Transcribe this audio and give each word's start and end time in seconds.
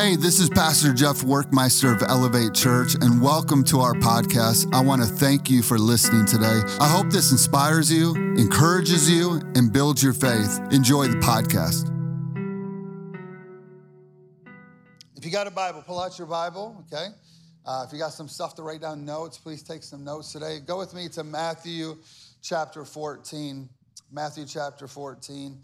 Hey, 0.00 0.14
this 0.14 0.38
is 0.38 0.48
Pastor 0.48 0.94
Jeff 0.94 1.22
Werkmeister 1.22 1.92
of 1.92 2.08
Elevate 2.08 2.54
Church, 2.54 2.94
and 2.94 3.20
welcome 3.20 3.64
to 3.64 3.80
our 3.80 3.94
podcast. 3.94 4.72
I 4.72 4.80
want 4.80 5.02
to 5.02 5.08
thank 5.08 5.50
you 5.50 5.60
for 5.60 5.76
listening 5.76 6.24
today. 6.24 6.60
I 6.78 6.88
hope 6.88 7.10
this 7.10 7.32
inspires 7.32 7.92
you, 7.92 8.14
encourages 8.14 9.10
you, 9.10 9.42
and 9.56 9.72
builds 9.72 10.00
your 10.00 10.12
faith. 10.12 10.60
Enjoy 10.70 11.08
the 11.08 11.16
podcast. 11.16 11.88
If 15.16 15.24
you 15.24 15.32
got 15.32 15.48
a 15.48 15.50
Bible, 15.50 15.82
pull 15.82 15.98
out 15.98 16.16
your 16.16 16.28
Bible, 16.28 16.84
okay? 16.86 17.08
Uh, 17.66 17.84
if 17.84 17.92
you 17.92 17.98
got 17.98 18.12
some 18.12 18.28
stuff 18.28 18.54
to 18.54 18.62
write 18.62 18.82
down 18.82 19.04
notes, 19.04 19.36
please 19.36 19.64
take 19.64 19.82
some 19.82 20.04
notes 20.04 20.32
today. 20.32 20.60
Go 20.64 20.78
with 20.78 20.94
me 20.94 21.08
to 21.08 21.24
Matthew 21.24 21.96
chapter 22.40 22.84
14. 22.84 23.68
Matthew 24.12 24.46
chapter 24.46 24.86
14. 24.86 25.58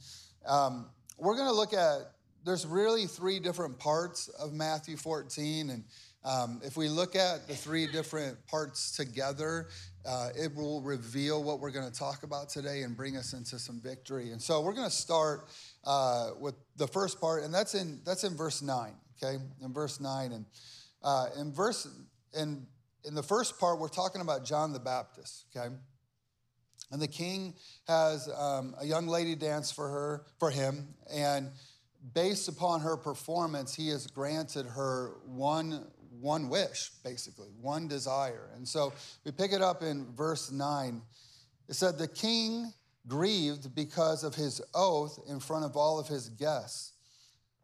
Um, 0.44 0.86
we're 1.18 1.36
going 1.36 1.48
to 1.48 1.54
look 1.54 1.72
at 1.72 2.13
there's 2.44 2.66
really 2.66 3.06
three 3.06 3.38
different 3.38 3.78
parts 3.78 4.28
of 4.28 4.52
Matthew 4.52 4.96
14. 4.96 5.70
And 5.70 5.84
um, 6.24 6.60
if 6.62 6.76
we 6.76 6.88
look 6.88 7.16
at 7.16 7.48
the 7.48 7.54
three 7.54 7.86
different 7.86 8.46
parts 8.46 8.96
together, 8.96 9.68
uh, 10.06 10.28
it 10.36 10.54
will 10.54 10.82
reveal 10.82 11.42
what 11.42 11.60
we're 11.60 11.70
going 11.70 11.90
to 11.90 11.98
talk 11.98 12.22
about 12.22 12.50
today 12.50 12.82
and 12.82 12.96
bring 12.96 13.16
us 13.16 13.32
into 13.32 13.58
some 13.58 13.80
victory. 13.80 14.30
And 14.30 14.40
so 14.40 14.60
we're 14.60 14.74
going 14.74 14.88
to 14.88 14.94
start 14.94 15.48
uh, 15.84 16.30
with 16.38 16.54
the 16.76 16.86
first 16.86 17.20
part, 17.20 17.42
and 17.42 17.52
that's 17.52 17.74
in 17.74 18.00
that's 18.04 18.24
in 18.24 18.36
verse 18.36 18.60
nine. 18.60 18.94
Okay, 19.22 19.42
in 19.62 19.72
verse 19.72 20.00
nine, 20.00 20.32
and 20.32 20.44
uh, 21.02 21.26
in 21.38 21.52
verse 21.52 21.88
in 22.38 22.66
in 23.04 23.14
the 23.14 23.22
first 23.22 23.58
part, 23.58 23.78
we're 23.78 23.88
talking 23.88 24.20
about 24.20 24.44
John 24.44 24.72
the 24.72 24.80
Baptist. 24.80 25.46
Okay, 25.56 25.74
and 26.90 27.00
the 27.00 27.08
king 27.08 27.54
has 27.86 28.28
um, 28.36 28.74
a 28.78 28.84
young 28.84 29.06
lady 29.06 29.34
dance 29.34 29.72
for 29.72 29.88
her 29.88 30.26
for 30.38 30.50
him, 30.50 30.94
and 31.10 31.50
based 32.12 32.48
upon 32.48 32.80
her 32.80 32.96
performance, 32.96 33.74
he 33.74 33.88
has 33.88 34.06
granted 34.06 34.66
her 34.66 35.12
one, 35.26 35.86
one 36.20 36.48
wish, 36.48 36.90
basically, 37.02 37.48
one 37.60 37.88
desire. 37.88 38.50
And 38.56 38.66
so 38.66 38.92
we 39.24 39.32
pick 39.32 39.52
it 39.52 39.62
up 39.62 39.82
in 39.82 40.06
verse 40.14 40.50
9. 40.50 41.00
It 41.68 41.74
said, 41.74 41.96
The 41.96 42.08
king 42.08 42.72
grieved 43.06 43.74
because 43.74 44.24
of 44.24 44.34
his 44.34 44.60
oath 44.74 45.18
in 45.28 45.40
front 45.40 45.64
of 45.64 45.76
all 45.76 45.98
of 45.98 46.08
his 46.08 46.28
guests. 46.28 46.92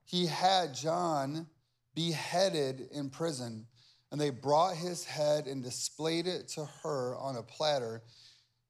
He 0.05 0.27
had 0.27 0.75
John 0.75 1.47
beheaded 1.95 2.89
in 2.93 3.11
prison, 3.11 3.67
and 4.11 4.21
they 4.21 4.31
brought 4.31 4.77
his 4.77 5.05
head 5.05 5.47
and 5.47 5.63
displayed 5.63 6.27
it 6.27 6.49
to 6.49 6.69
her 6.83 7.17
on 7.17 7.37
a 7.37 7.43
platter, 7.43 8.03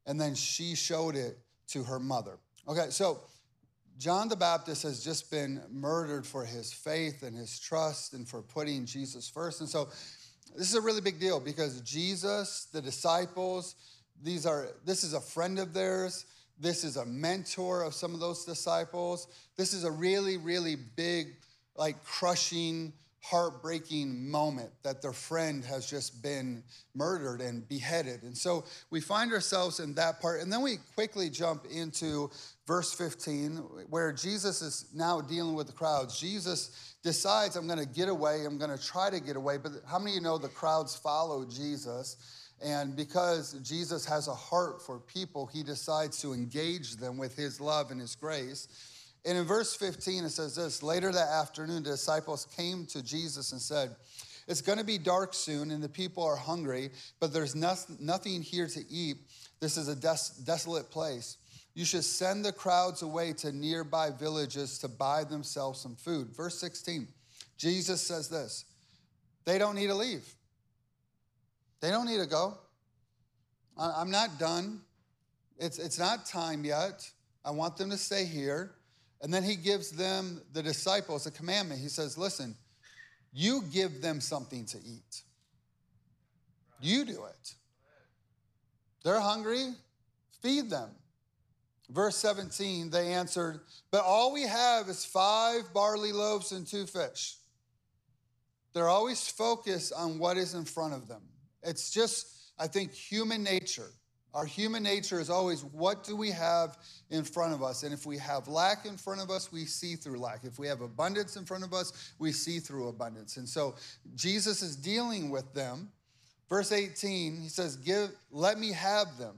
and 0.07 0.21
then 0.21 0.35
she 0.35 0.75
showed 0.75 1.17
it 1.17 1.39
to 1.69 1.85
her 1.85 1.99
mother. 1.99 2.39
Okay, 2.69 2.91
so 2.91 3.21
John 4.01 4.31
the 4.31 4.37
Baptist 4.37 4.83
has 4.85 5.05
just 5.05 5.31
been 5.31 5.61
murdered 5.71 6.27
for 6.27 6.43
his 6.43 6.73
faith 6.73 7.23
and 7.23 7.37
his 7.37 7.61
trust 7.61 8.15
and 8.15 8.27
for 8.27 8.41
putting 8.41 8.87
Jesus 8.87 9.29
first. 9.29 9.61
And 9.61 9.69
so 9.69 9.91
this 10.57 10.71
is 10.71 10.75
a 10.75 10.81
really 10.81 11.03
big 11.03 11.21
deal 11.21 11.39
because 11.39 11.83
Jesus, 11.83 12.67
the 12.73 12.81
disciples, 12.81 13.75
these 14.23 14.47
are 14.47 14.69
this 14.87 15.05
is 15.05 15.13
a 15.13 15.21
friend 15.21 15.59
of 15.59 15.75
theirs. 15.75 16.25
This 16.59 16.83
is 16.83 16.97
a 16.97 17.05
mentor 17.05 17.83
of 17.83 17.93
some 17.93 18.15
of 18.15 18.21
those 18.21 18.47
disciples. 18.47 19.27
This 19.59 19.75
is 19.75 19.85
a 19.85 19.91
really, 19.91 20.39
really 20.39 20.77
big, 20.77 21.37
like 21.77 22.03
crushing 22.03 22.95
heartbreaking 23.23 24.31
moment 24.31 24.71
that 24.83 25.03
their 25.03 25.13
friend 25.13 25.65
has 25.65 25.89
just 25.89 26.23
been 26.23 26.63
murdered 26.95 27.41
and 27.41 27.69
beheaded. 27.69 28.23
And 28.23 28.37
so 28.37 28.65
we 28.91 29.01
find 29.01 29.33
ourselves 29.33 29.79
in 29.79 29.95
that 29.95 30.21
part. 30.21 30.41
And 30.41 30.53
then 30.53 30.63
we 30.63 30.79
quickly 30.95 31.29
jump 31.29 31.67
into 31.67 32.31
verse 32.67 32.95
15, 32.95 33.57
where 33.91 34.13
Jesus 34.13 34.63
is 34.63 34.87
now 34.95 35.21
dealing 35.21 35.55
with 35.55 35.67
the 35.67 35.73
crowds. 35.73 36.19
Jesus 36.19 36.95
decides, 37.03 37.57
I'm 37.57 37.67
going 37.67 37.79
to 37.79 37.87
get 37.87 38.09
away, 38.09 38.45
I'm 38.47 38.59
going 38.59 38.77
to 38.77 38.83
try 38.83 39.11
to 39.11 39.21
get 39.21 39.37
away. 39.37 39.59
But 39.59 39.73
how 39.87 39.99
many 39.99 40.13
of 40.13 40.17
you 40.17 40.23
know 40.23 40.39
the 40.39 40.49
crowds 40.49 40.97
follow 40.97 41.45
Jesus? 41.45 42.17
And 42.63 42.95
because 42.95 43.55
Jesus 43.63 44.05
has 44.07 44.29
a 44.29 44.35
heart 44.35 44.83
for 44.83 44.99
people, 44.99 45.47
he 45.47 45.63
decides 45.63 46.21
to 46.23 46.33
engage 46.33 46.97
them 46.97 47.17
with 47.17 47.35
his 47.37 47.61
love 47.61 47.91
and 47.91 48.01
his 48.01 48.15
grace. 48.15 48.69
And 49.25 49.37
in 49.37 49.45
verse 49.45 49.75
15, 49.77 50.25
it 50.25 50.31
says 50.31 50.57
this 50.57 50.83
Later 50.83 51.13
that 51.13 51.29
afternoon, 51.29 51.83
the 51.83 51.91
disciples 51.91 52.47
came 52.57 52.87
to 52.87 53.03
Jesus 53.03 53.53
and 53.53 53.61
said, 53.61 53.95
It's 54.49 54.63
going 54.63 54.79
to 54.79 54.85
be 54.85 54.99
dark 54.99 55.35
soon, 55.35 55.71
and 55.71 55.83
the 55.83 55.89
people 55.89 56.25
are 56.25 56.37
hungry, 56.37 56.91
but 57.19 57.33
there's 57.33 57.55
nothing 57.55 58.43
here 58.43 58.67
to 58.67 58.81
eat. 58.91 59.19
This 59.61 59.77
is 59.77 59.89
a 59.89 59.97
des- 59.97 60.43
desolate 60.45 60.91
place. 60.91 61.37
You 61.75 61.85
should 61.85 62.05
send 62.05 62.45
the 62.45 62.53
crowds 62.53 63.03
away 63.03 63.33
to 63.35 63.53
nearby 63.53 64.11
villages 64.11 64.79
to 64.79 64.89
buy 64.89 65.25
themselves 65.25 65.81
some 65.81 65.95
food. 65.95 66.29
Verse 66.35 66.59
16, 66.59 67.07
Jesus 67.57 68.01
says 68.01 68.29
this 68.29 68.65
They 69.45 69.59
don't 69.59 69.75
need 69.75 69.89
to 69.89 69.95
leave, 69.95 70.27
they 71.81 71.91
don't 71.91 72.07
need 72.07 72.21
to 72.21 72.27
go. 72.27 72.59
I'm 73.79 74.11
not 74.11 74.39
done. 74.39 74.83
It's, 75.59 75.79
it's 75.79 75.99
not 75.99 76.27
time 76.27 76.65
yet. 76.65 77.09
I 77.45 77.51
want 77.51 77.79
them 77.79 77.89
to 77.91 77.97
stay 77.97 78.27
here. 78.27 78.73
And 79.23 79.33
then 79.33 79.43
he 79.43 79.57
gives 79.57 79.91
them, 79.91 80.41
the 80.53 80.63
disciples, 80.63 81.27
a 81.27 81.31
commandment. 81.31 81.81
He 81.81 81.89
says, 81.89 82.17
Listen, 82.17 82.55
you 83.33 83.63
give 83.73 84.01
them 84.01 84.21
something 84.21 84.65
to 84.67 84.79
eat. 84.79 85.23
You 86.81 87.05
do 87.05 87.25
it. 87.25 87.55
They're 89.05 89.21
hungry, 89.21 89.75
feed 90.43 90.71
them. 90.71 90.91
Verse 91.91 92.17
17, 92.17 92.91
they 92.91 93.13
answered, 93.13 93.61
But 93.91 94.05
all 94.05 94.33
we 94.33 94.43
have 94.43 94.89
is 94.89 95.05
five 95.05 95.73
barley 95.75 96.13
loaves 96.13 96.53
and 96.53 96.67
two 96.67 96.87
fish. 96.87 97.37
They're 98.73 98.89
always 98.89 99.29
focused 99.29 99.93
on 99.93 100.19
what 100.19 100.37
is 100.37 100.55
in 100.55 100.65
front 100.65 100.95
of 100.95 101.09
them. 101.09 101.23
It's 101.63 101.91
just, 101.91 102.53
I 102.59 102.69
think, 102.69 102.93
human 102.93 103.43
nature. 103.43 103.91
Our 104.33 104.45
human 104.45 104.83
nature 104.83 105.21
is 105.21 105.29
always 105.29 105.65
what 105.65 106.05
do 106.05 106.15
we 106.15 106.31
have 106.31 106.79
in 107.11 107.25
front 107.25 107.53
of 107.53 107.63
us? 107.63 107.83
And 107.83 107.93
if 107.93 108.07
we 108.07 108.17
have 108.19 108.47
lack 108.47 108.87
in 108.87 108.97
front 108.97 109.21
of 109.21 109.31
us, 109.31 109.51
we 109.51 109.65
see 109.65 109.97
through 109.97 110.19
lack. 110.19 110.45
If 110.45 110.59
we 110.59 110.69
have 110.69 110.81
abundance 110.83 111.37
in 111.37 111.45
front 111.45 111.65
of 111.65 111.73
us, 111.73 112.13
we 112.19 112.31
see 112.31 112.61
through 112.61 112.89
abundance. 112.89 113.37
And 113.37 113.49
so 113.49 113.75
Jesus 114.15 114.63
is 114.63 114.77
dealing 114.77 115.31
with 115.31 115.53
them. 115.53 115.91
Verse 116.49 116.73
18, 116.73 117.41
he 117.41 117.49
says, 117.49 117.77
Give, 117.77 118.11
let 118.31 118.59
me 118.59 118.73
have 118.73 119.19
them, 119.19 119.37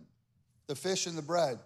the 0.66 0.74
fish 0.74 1.06
and 1.06 1.16
the 1.16 1.22
bread. 1.22 1.58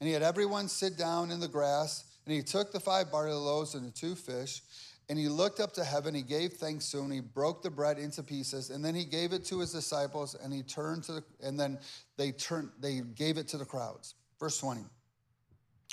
And 0.00 0.06
he 0.06 0.14
had 0.14 0.22
everyone 0.22 0.68
sit 0.68 0.96
down 0.96 1.30
in 1.30 1.40
the 1.40 1.48
grass, 1.48 2.04
and 2.24 2.34
he 2.34 2.42
took 2.42 2.72
the 2.72 2.80
five 2.80 3.12
barley 3.12 3.32
loaves 3.32 3.74
and 3.74 3.86
the 3.86 3.90
two 3.90 4.14
fish, 4.14 4.62
and 5.10 5.18
he 5.18 5.28
looked 5.28 5.58
up 5.58 5.72
to 5.72 5.82
heaven, 5.82 6.14
he 6.14 6.22
gave 6.22 6.52
thanks 6.52 6.88
to 6.92 6.98
him, 6.98 7.10
he 7.10 7.18
broke 7.18 7.64
the 7.64 7.70
bread 7.70 7.98
into 7.98 8.22
pieces, 8.22 8.70
and 8.70 8.84
then 8.84 8.94
he 8.94 9.04
gave 9.04 9.32
it 9.32 9.44
to 9.46 9.58
his 9.58 9.72
disciples, 9.72 10.36
and 10.36 10.52
he 10.52 10.62
turned 10.62 11.02
to 11.02 11.14
the, 11.14 11.24
and 11.42 11.58
then 11.58 11.80
they 12.16 12.30
turned, 12.30 12.70
they 12.78 13.00
gave 13.16 13.36
it 13.36 13.48
to 13.48 13.58
the 13.58 13.64
crowds. 13.64 14.14
Verse 14.38 14.56
20. 14.58 14.82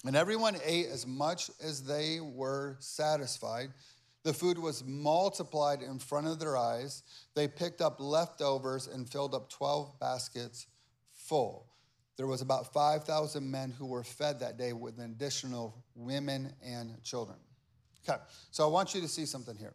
And 0.06 0.16
everyone 0.16 0.58
ate 0.64 0.86
as 0.86 1.08
much 1.08 1.50
as 1.64 1.82
they 1.82 2.20
were 2.20 2.78
satisfied. 2.78 3.70
The 4.22 4.34
food 4.34 4.60
was 4.60 4.84
multiplied 4.86 5.82
in 5.82 5.98
front 5.98 6.28
of 6.28 6.38
their 6.38 6.56
eyes. 6.56 7.02
They 7.34 7.48
picked 7.48 7.82
up 7.82 8.00
leftovers 8.00 8.86
and 8.86 9.10
filled 9.10 9.34
up 9.34 9.50
12 9.50 10.00
baskets 10.00 10.68
full. 11.12 11.66
There 12.18 12.28
was 12.28 12.42
about 12.42 12.72
5,000 12.72 13.50
men 13.50 13.72
who 13.72 13.88
were 13.88 14.04
fed 14.04 14.42
that 14.42 14.60
day 14.60 14.74
with 14.74 15.00
additional 15.00 15.84
women 15.96 16.54
and 16.64 17.04
children. 17.04 17.40
Okay, 18.08 18.20
so 18.52 18.64
I 18.64 18.68
want 18.68 18.96
you 18.96 19.02
to 19.02 19.08
see 19.08 19.26
something 19.26 19.56
here. 19.58 19.74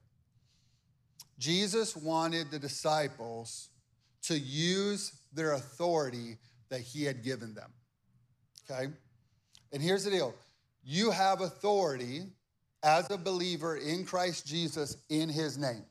Jesus 1.38 1.97
wanted 1.97 2.50
the 2.50 2.59
disciples 2.59 3.69
to 4.22 4.38
use 4.38 5.20
their 5.32 5.54
authority 5.54 6.38
that 6.69 6.81
he 6.81 7.04
had 7.04 7.22
given 7.22 7.54
them. 7.54 7.70
Okay? 8.70 8.93
And 9.72 9.82
here's 9.82 10.04
the 10.04 10.10
deal 10.10 10.34
you 10.84 11.10
have 11.10 11.41
authority 11.41 12.22
as 12.82 13.10
a 13.10 13.19
believer 13.19 13.76
in 13.76 14.04
Christ 14.04 14.47
Jesus 14.47 14.97
in 15.09 15.28
his 15.28 15.59
name. 15.59 15.84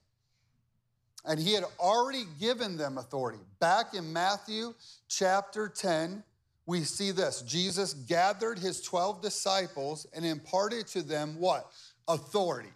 And 1.26 1.40
he 1.40 1.54
had 1.54 1.64
already 1.80 2.24
given 2.40 2.78
them 2.78 2.98
authority. 2.98 3.40
Back 3.60 3.94
in 3.94 4.12
Matthew 4.12 4.74
chapter 5.08 5.70
10, 5.70 6.24
we 6.66 6.84
see 6.84 7.12
this 7.12 7.42
Jesus 7.42 7.94
gathered 7.94 8.58
his 8.58 8.82
12 8.82 9.22
disciples 9.22 10.08
and 10.14 10.26
imparted 10.26 10.88
to 10.88 11.02
them 11.02 11.36
what? 11.40 11.72
Authority. 12.12 12.70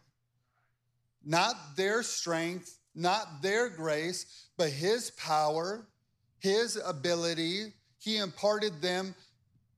Not 1.23 1.55
their 1.75 2.03
strength, 2.03 2.77
not 2.93 3.41
their 3.41 3.69
grace, 3.69 4.47
but 4.57 4.69
his 4.69 5.11
power, 5.11 5.85
his 6.39 6.79
ability. 6.85 7.73
He 7.99 8.17
imparted 8.17 8.81
them 8.81 9.15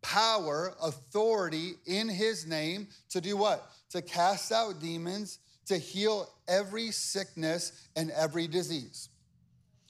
power, 0.01 0.73
authority 0.81 1.73
in 1.85 2.09
his 2.09 2.45
name 2.45 2.87
to 3.09 3.21
do 3.21 3.37
what? 3.37 3.69
To 3.91 4.01
cast 4.01 4.51
out 4.51 4.79
demons, 4.79 5.39
to 5.65 5.77
heal 5.77 6.29
every 6.47 6.91
sickness 6.91 7.87
and 7.95 8.11
every 8.11 8.47
disease. 8.47 9.09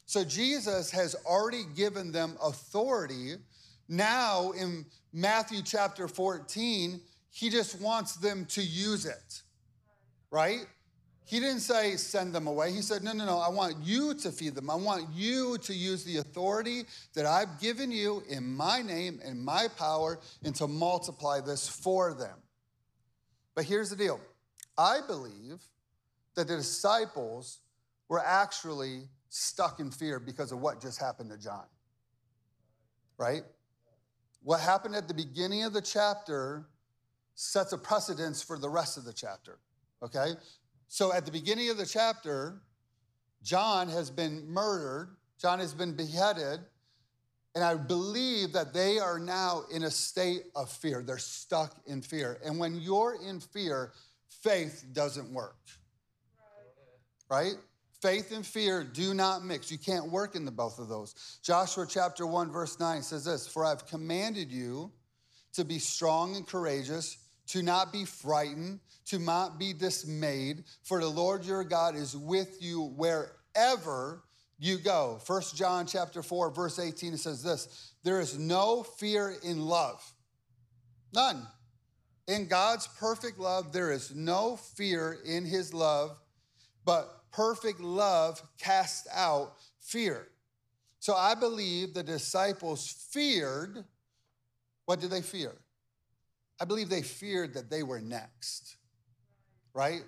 So 0.05 0.23
Jesus 0.23 0.89
has 0.91 1.15
already 1.25 1.63
given 1.75 2.11
them 2.11 2.37
authority. 2.41 3.33
Now 3.89 4.51
in 4.51 4.85
Matthew 5.11 5.61
chapter 5.63 6.07
14, 6.07 7.01
he 7.29 7.49
just 7.49 7.81
wants 7.81 8.15
them 8.15 8.45
to 8.45 8.61
use 8.61 9.05
it 9.05 9.41
right? 10.37 10.67
He 11.25 11.39
didn't 11.39 11.61
say 11.61 11.95
send 11.95 12.31
them 12.31 12.45
away. 12.45 12.71
He 12.71 12.83
said, 12.83 13.03
no, 13.03 13.11
no, 13.11 13.25
no, 13.25 13.39
I 13.39 13.49
want 13.49 13.75
you 13.83 14.13
to 14.13 14.31
feed 14.31 14.53
them. 14.53 14.69
I 14.69 14.75
want 14.75 15.07
you 15.11 15.57
to 15.63 15.73
use 15.73 16.03
the 16.03 16.17
authority 16.17 16.83
that 17.15 17.25
I've 17.25 17.59
given 17.59 17.91
you 17.91 18.21
in 18.29 18.55
my 18.55 18.83
name 18.83 19.19
and 19.25 19.43
my 19.43 19.67
power 19.79 20.19
and 20.43 20.53
to 20.57 20.67
multiply 20.67 21.41
this 21.41 21.67
for 21.67 22.13
them. 22.13 22.37
But 23.55 23.65
here's 23.65 23.89
the 23.89 23.95
deal 23.95 24.21
I 24.77 24.99
believe 25.07 25.59
that 26.35 26.47
the 26.47 26.55
disciples 26.55 27.57
were 28.07 28.23
actually 28.23 29.09
stuck 29.29 29.79
in 29.79 29.89
fear 29.89 30.19
because 30.19 30.51
of 30.51 30.59
what 30.59 30.79
just 30.79 31.01
happened 31.01 31.31
to 31.31 31.37
John. 31.37 31.65
Right? 33.17 33.41
What 34.43 34.59
happened 34.59 34.95
at 34.95 35.07
the 35.07 35.15
beginning 35.15 35.63
of 35.63 35.73
the 35.73 35.81
chapter 35.81 36.67
sets 37.33 37.73
a 37.73 37.77
precedence 37.77 38.43
for 38.43 38.59
the 38.59 38.69
rest 38.69 38.97
of 38.97 39.03
the 39.03 39.13
chapter. 39.13 39.57
Okay? 40.03 40.31
So 40.87 41.13
at 41.13 41.25
the 41.25 41.31
beginning 41.31 41.69
of 41.69 41.77
the 41.77 41.85
chapter, 41.85 42.61
John 43.43 43.89
has 43.89 44.09
been 44.09 44.47
murdered, 44.49 45.15
John 45.39 45.59
has 45.59 45.73
been 45.73 45.93
beheaded, 45.93 46.59
and 47.55 47.63
I 47.63 47.75
believe 47.75 48.53
that 48.53 48.73
they 48.73 48.99
are 48.99 49.19
now 49.19 49.63
in 49.73 49.83
a 49.83 49.91
state 49.91 50.43
of 50.55 50.69
fear. 50.69 51.01
They're 51.01 51.17
stuck 51.17 51.75
in 51.87 52.01
fear. 52.01 52.39
And 52.45 52.59
when 52.59 52.79
you're 52.79 53.17
in 53.27 53.39
fear, 53.39 53.93
faith 54.43 54.85
doesn't 54.93 55.31
work. 55.33 55.57
Right? 57.29 57.55
Faith 58.01 58.31
and 58.31 58.45
fear 58.45 58.83
do 58.83 59.13
not 59.13 59.43
mix. 59.43 59.71
You 59.71 59.79
can't 59.79 60.11
work 60.11 60.35
in 60.35 60.45
the 60.45 60.51
both 60.51 60.77
of 60.77 60.87
those. 60.87 61.39
Joshua 61.41 61.87
chapter 61.89 62.27
1 62.27 62.51
verse 62.51 62.79
9 62.79 63.01
says 63.01 63.25
this, 63.25 63.47
"For 63.47 63.65
I've 63.65 63.87
commanded 63.87 64.51
you 64.51 64.91
to 65.53 65.65
be 65.65 65.79
strong 65.79 66.35
and 66.35 66.47
courageous, 66.47 67.17
to 67.47 67.61
not 67.61 67.91
be 67.91 68.05
frightened, 68.05 68.79
to 69.05 69.19
not 69.19 69.57
be 69.57 69.73
dismayed, 69.73 70.63
for 70.83 70.99
the 70.99 71.07
Lord 71.07 71.45
your 71.45 71.63
God 71.63 71.95
is 71.95 72.15
with 72.15 72.57
you 72.61 72.93
wherever 72.95 74.23
you 74.59 74.77
go. 74.77 75.19
First 75.23 75.55
John 75.55 75.85
chapter 75.85 76.21
4 76.21 76.51
verse 76.51 76.79
18 76.79 77.13
it 77.13 77.19
says 77.19 77.43
this, 77.43 77.93
there 78.03 78.19
is 78.19 78.37
no 78.37 78.83
fear 78.83 79.35
in 79.43 79.65
love. 79.65 80.03
None. 81.13 81.47
In 82.27 82.47
God's 82.47 82.87
perfect 82.99 83.39
love 83.39 83.71
there 83.71 83.91
is 83.91 84.13
no 84.13 84.57
fear 84.57 85.17
in 85.25 85.45
his 85.45 85.73
love, 85.73 86.17
but 86.85 87.23
perfect 87.31 87.79
love 87.79 88.41
casts 88.57 89.07
out 89.13 89.53
fear. 89.79 90.27
So 90.99 91.15
I 91.15 91.35
believe 91.35 91.93
the 91.93 92.03
disciples 92.03 93.07
feared 93.11 93.85
what 94.85 95.01
did 95.01 95.11
they 95.11 95.21
fear? 95.21 95.53
I 96.59 96.65
believe 96.65 96.89
they 96.89 97.01
feared 97.01 97.53
that 97.53 97.69
they 97.69 97.83
were 97.83 97.99
next, 97.99 98.77
right? 99.73 100.01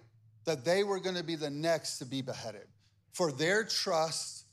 That 0.46 0.66
they 0.66 0.84
were 0.84 1.00
going 1.00 1.16
to 1.16 1.24
be 1.24 1.36
the 1.36 1.50
next 1.50 2.00
to 2.00 2.06
be 2.06 2.22
beheaded. 2.22 2.68
For 3.14 3.32
their 3.32 3.64
trust, 3.64 4.46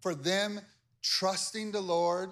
for 0.00 0.14
them 0.14 0.60
trusting 1.02 1.72
the 1.72 1.80
Lord. 1.80 2.30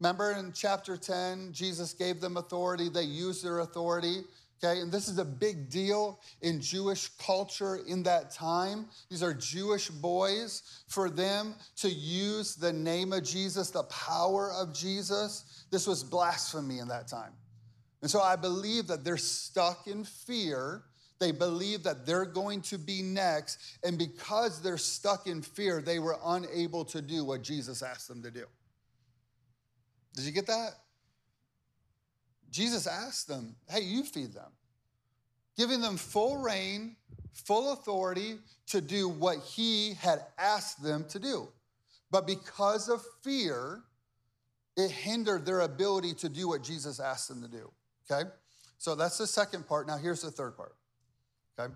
Remember 0.00 0.32
in 0.32 0.52
chapter 0.52 0.96
10, 0.96 1.52
Jesus 1.52 1.92
gave 1.92 2.20
them 2.20 2.36
authority, 2.36 2.88
they 2.88 3.02
used 3.02 3.44
their 3.44 3.60
authority. 3.60 4.22
Okay, 4.62 4.80
and 4.80 4.90
this 4.90 5.08
is 5.08 5.18
a 5.18 5.24
big 5.24 5.70
deal 5.70 6.20
in 6.42 6.60
Jewish 6.60 7.10
culture 7.18 7.78
in 7.86 8.02
that 8.02 8.32
time. 8.32 8.86
These 9.08 9.22
are 9.22 9.32
Jewish 9.32 9.88
boys. 9.88 10.82
For 10.88 11.08
them 11.08 11.54
to 11.76 11.88
use 11.88 12.56
the 12.56 12.72
name 12.72 13.12
of 13.12 13.22
Jesus, 13.22 13.70
the 13.70 13.84
power 13.84 14.50
of 14.52 14.74
Jesus, 14.74 15.64
this 15.70 15.86
was 15.86 16.02
blasphemy 16.02 16.80
in 16.80 16.88
that 16.88 17.06
time. 17.06 17.32
And 18.00 18.10
so 18.10 18.20
I 18.20 18.36
believe 18.36 18.86
that 18.88 19.04
they're 19.04 19.16
stuck 19.16 19.86
in 19.86 20.04
fear. 20.04 20.82
They 21.18 21.32
believe 21.32 21.82
that 21.82 22.06
they're 22.06 22.24
going 22.24 22.62
to 22.62 22.78
be 22.78 23.02
next. 23.02 23.58
And 23.82 23.98
because 23.98 24.62
they're 24.62 24.78
stuck 24.78 25.26
in 25.26 25.42
fear, 25.42 25.82
they 25.82 25.98
were 25.98 26.16
unable 26.24 26.84
to 26.86 27.02
do 27.02 27.24
what 27.24 27.42
Jesus 27.42 27.82
asked 27.82 28.08
them 28.08 28.22
to 28.22 28.30
do. 28.30 28.44
Did 30.14 30.24
you 30.24 30.32
get 30.32 30.46
that? 30.46 30.70
Jesus 32.50 32.86
asked 32.86 33.28
them, 33.28 33.56
hey, 33.68 33.82
you 33.82 34.02
feed 34.04 34.32
them, 34.32 34.50
giving 35.56 35.80
them 35.80 35.96
full 35.96 36.38
reign, 36.38 36.96
full 37.32 37.72
authority 37.72 38.38
to 38.68 38.80
do 38.80 39.08
what 39.08 39.38
he 39.38 39.94
had 39.94 40.24
asked 40.38 40.82
them 40.82 41.04
to 41.10 41.18
do. 41.18 41.48
But 42.10 42.26
because 42.26 42.88
of 42.88 43.02
fear, 43.22 43.82
it 44.76 44.90
hindered 44.90 45.44
their 45.44 45.60
ability 45.60 46.14
to 46.14 46.28
do 46.28 46.48
what 46.48 46.62
Jesus 46.62 47.00
asked 47.00 47.28
them 47.28 47.42
to 47.42 47.48
do. 47.48 47.70
Okay? 48.10 48.28
So 48.78 48.94
that's 48.94 49.18
the 49.18 49.26
second 49.26 49.66
part. 49.66 49.86
Now 49.86 49.96
here's 49.96 50.22
the 50.22 50.30
third 50.30 50.56
part. 50.56 50.74
Okay? 51.58 51.72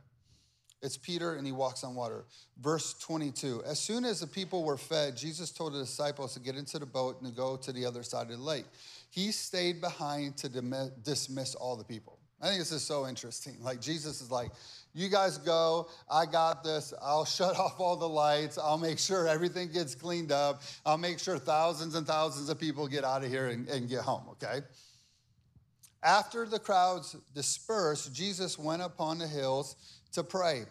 It's 0.82 0.96
Peter 0.96 1.34
and 1.34 1.46
he 1.46 1.52
walks 1.52 1.84
on 1.84 1.94
water. 1.94 2.24
Verse 2.60 2.94
22. 2.94 3.62
As 3.64 3.78
soon 3.78 4.04
as 4.04 4.20
the 4.20 4.26
people 4.26 4.64
were 4.64 4.76
fed, 4.76 5.16
Jesus 5.16 5.50
told 5.52 5.74
the 5.74 5.78
disciples 5.78 6.34
to 6.34 6.40
get 6.40 6.56
into 6.56 6.78
the 6.78 6.86
boat 6.86 7.20
and 7.20 7.30
to 7.30 7.36
go 7.36 7.56
to 7.56 7.72
the 7.72 7.86
other 7.86 8.02
side 8.02 8.30
of 8.30 8.36
the 8.36 8.42
lake. 8.42 8.64
He 9.10 9.30
stayed 9.30 9.80
behind 9.80 10.36
to 10.38 10.48
dismiss 11.02 11.54
all 11.54 11.76
the 11.76 11.84
people. 11.84 12.18
I 12.40 12.46
think 12.46 12.58
this 12.58 12.72
is 12.72 12.82
so 12.82 13.06
interesting. 13.06 13.54
Like 13.60 13.80
Jesus 13.80 14.20
is 14.20 14.30
like, 14.32 14.50
you 14.94 15.08
guys 15.08 15.38
go, 15.38 15.88
I 16.10 16.26
got 16.26 16.64
this. 16.64 16.92
I'll 17.00 17.24
shut 17.36 17.56
off 17.56 17.78
all 17.78 17.96
the 17.96 18.08
lights. 18.08 18.58
I'll 18.58 18.78
make 18.78 18.98
sure 18.98 19.28
everything 19.28 19.70
gets 19.70 19.94
cleaned 19.94 20.32
up. 20.32 20.62
I'll 20.84 20.98
make 20.98 21.20
sure 21.20 21.38
thousands 21.38 21.94
and 21.94 22.04
thousands 22.04 22.48
of 22.48 22.58
people 22.58 22.88
get 22.88 23.04
out 23.04 23.22
of 23.22 23.30
here 23.30 23.46
and, 23.46 23.68
and 23.68 23.88
get 23.88 24.00
home, 24.00 24.24
okay? 24.30 24.62
After 26.02 26.46
the 26.46 26.58
crowds 26.58 27.16
dispersed, 27.34 28.12
Jesus 28.12 28.58
went 28.58 28.82
upon 28.82 29.18
the 29.18 29.26
hills 29.26 29.76
to 30.12 30.24
pray. 30.24 30.64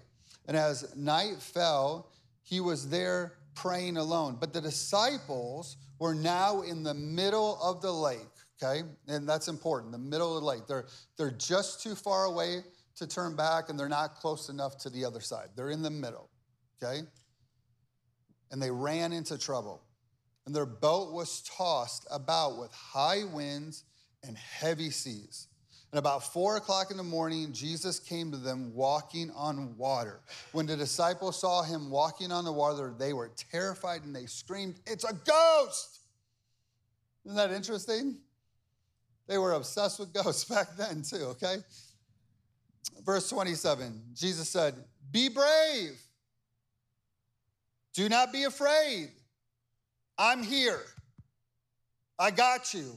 And 0.48 0.58
as 0.58 0.96
night 0.96 1.38
fell, 1.40 2.12
he 2.44 2.60
was 2.60 2.90
there 2.90 3.34
praying 3.56 3.98
alone. 3.98 4.38
But 4.40 4.54
the 4.54 4.62
disciples 4.62 5.78
were 6.00 6.14
now 6.14 6.62
in 6.62 6.84
the 6.84 6.94
middle 6.94 7.60
of 7.62 7.82
the 7.82 7.92
lake, 7.92 8.20
okay? 8.62 8.82
And 9.08 9.28
that's 9.28 9.48
important, 9.48 9.92
the 9.92 9.98
middle 9.98 10.36
of 10.36 10.42
the 10.42 10.48
lake. 10.48 10.68
They're, 10.68 10.86
they're 11.18 11.32
just 11.32 11.82
too 11.82 11.96
far 11.96 12.26
away 12.26 12.64
to 12.96 13.08
turn 13.08 13.36
back, 13.36 13.70
and 13.70 13.80
they're 13.80 13.90
not 13.90 14.16
close 14.16 14.50
enough 14.50 14.78
to 14.80 14.90
the 14.90 15.06
other 15.06 15.22
side. 15.22 15.50
They're 15.56 15.70
in 15.70 15.82
the 15.82 15.90
middle, 15.90 16.30
okay? 16.82 17.02
And 18.52 18.62
they 18.62 18.72
ran 18.72 19.14
into 19.14 19.38
trouble. 19.38 19.82
And 20.46 20.56
their 20.56 20.66
boat 20.66 21.14
was 21.14 21.44
tossed 21.44 22.06
about 22.12 22.58
with 22.58 22.72
high 22.72 23.24
winds 23.24 23.86
and 24.24 24.38
heavy 24.38 24.90
seas. 24.90 25.48
And 25.92 26.00
about 26.00 26.32
four 26.32 26.56
o'clock 26.56 26.90
in 26.90 26.98
the 26.98 27.04
morning, 27.04 27.52
Jesus 27.52 28.00
came 28.00 28.32
to 28.32 28.38
them 28.38 28.74
walking 28.74 29.30
on 29.32 29.76
water. 29.78 30.22
When 30.54 30.66
the 30.66 30.78
disciples 30.78 31.40
saw 31.40 31.64
him 31.64 31.90
walking 31.90 32.32
on 32.32 32.46
the 32.46 32.52
water, 32.52 32.94
they 32.98 33.12
were 33.12 33.32
terrified 33.52 34.04
and 34.04 34.16
they 34.16 34.26
screamed, 34.26 34.76
It's 34.86 35.04
a 35.04 35.14
ghost! 35.14 36.00
Isn't 37.26 37.36
that 37.36 37.52
interesting? 37.52 38.18
They 39.28 39.38
were 39.38 39.54
obsessed 39.54 40.00
with 40.00 40.14
ghosts 40.14 40.46
back 40.54 40.78
then, 40.78 41.02
too, 41.02 41.26
okay? 41.36 41.58
Verse 43.06 43.30
27 43.30 44.02
Jesus 44.14 44.50
said, 44.50 44.76
Be 45.12 45.28
brave. 45.28 46.00
Do 47.94 48.08
not 48.08 48.32
be 48.32 48.44
afraid. 48.44 49.10
I'm 50.18 50.44
here. 50.44 50.80
I 52.18 52.32
got 52.32 52.74
you. 52.74 52.96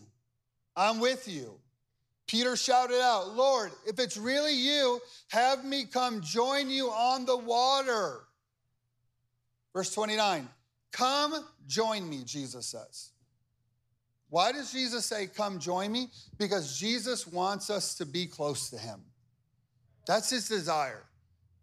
I'm 0.76 1.00
with 1.00 1.28
you. 1.28 1.58
Peter 2.26 2.56
shouted 2.56 3.00
out, 3.00 3.34
Lord, 3.34 3.70
if 3.86 3.98
it's 3.98 4.16
really 4.16 4.54
you, 4.54 5.00
have 5.28 5.64
me 5.64 5.84
come 5.84 6.20
join 6.22 6.70
you 6.70 6.88
on 6.88 7.26
the 7.26 7.36
water. 7.36 8.20
Verse 9.74 9.92
29, 9.92 10.48
come 10.92 11.44
join 11.66 12.08
me, 12.08 12.22
Jesus 12.24 12.66
says. 12.66 13.10
Why 14.30 14.52
does 14.52 14.72
Jesus 14.72 15.04
say, 15.04 15.26
come 15.26 15.58
join 15.58 15.92
me? 15.92 16.08
Because 16.38 16.78
Jesus 16.78 17.26
wants 17.26 17.70
us 17.70 17.94
to 17.96 18.06
be 18.06 18.26
close 18.26 18.70
to 18.70 18.78
him. 18.78 19.00
That's 20.06 20.30
his 20.30 20.48
desire. 20.48 21.04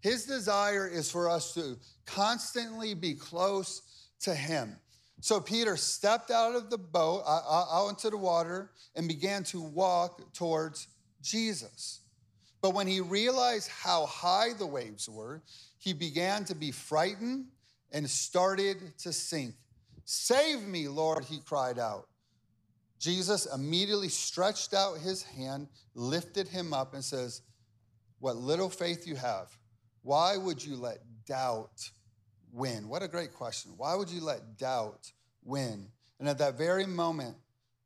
His 0.01 0.25
desire 0.25 0.87
is 0.87 1.11
for 1.11 1.29
us 1.29 1.53
to 1.55 1.77
constantly 2.05 2.93
be 2.93 3.13
close 3.13 3.81
to 4.21 4.33
him. 4.33 4.77
So 5.21 5.39
Peter 5.39 5.77
stepped 5.77 6.31
out 6.31 6.55
of 6.55 6.71
the 6.71 6.79
boat, 6.79 7.23
uh, 7.25 7.41
uh, 7.47 7.65
out 7.71 7.89
into 7.89 8.09
the 8.09 8.17
water, 8.17 8.71
and 8.95 9.07
began 9.07 9.43
to 9.45 9.61
walk 9.61 10.33
towards 10.33 10.87
Jesus. 11.21 12.01
But 12.59 12.73
when 12.73 12.87
he 12.87 13.01
realized 13.01 13.69
how 13.69 14.07
high 14.07 14.53
the 14.57 14.65
waves 14.65 15.07
were, 15.07 15.43
he 15.77 15.93
began 15.93 16.43
to 16.45 16.55
be 16.55 16.71
frightened 16.71 17.45
and 17.91 18.09
started 18.09 18.97
to 18.99 19.13
sink. 19.13 19.53
Save 20.05 20.63
me, 20.63 20.87
Lord, 20.87 21.23
he 21.23 21.39
cried 21.39 21.77
out. 21.77 22.07
Jesus 22.99 23.47
immediately 23.53 24.09
stretched 24.09 24.73
out 24.73 24.97
his 24.97 25.21
hand, 25.23 25.67
lifted 25.93 26.47
him 26.47 26.73
up, 26.73 26.95
and 26.95 27.03
says, 27.03 27.41
What 28.19 28.37
little 28.37 28.69
faith 28.69 29.07
you 29.07 29.15
have, 29.15 29.55
why 30.01 30.37
would 30.37 30.63
you 30.63 30.75
let 30.75 30.99
doubt 31.27 31.89
win? 32.51 32.87
What 32.87 33.03
a 33.03 33.07
great 33.07 33.33
question. 33.33 33.71
Why 33.77 33.95
would 33.95 34.09
you 34.09 34.21
let 34.21 34.57
doubt 34.57 35.11
win? 35.43 35.87
And 36.19 36.29
at 36.29 36.37
that 36.37 36.57
very 36.57 36.85
moment, 36.85 37.35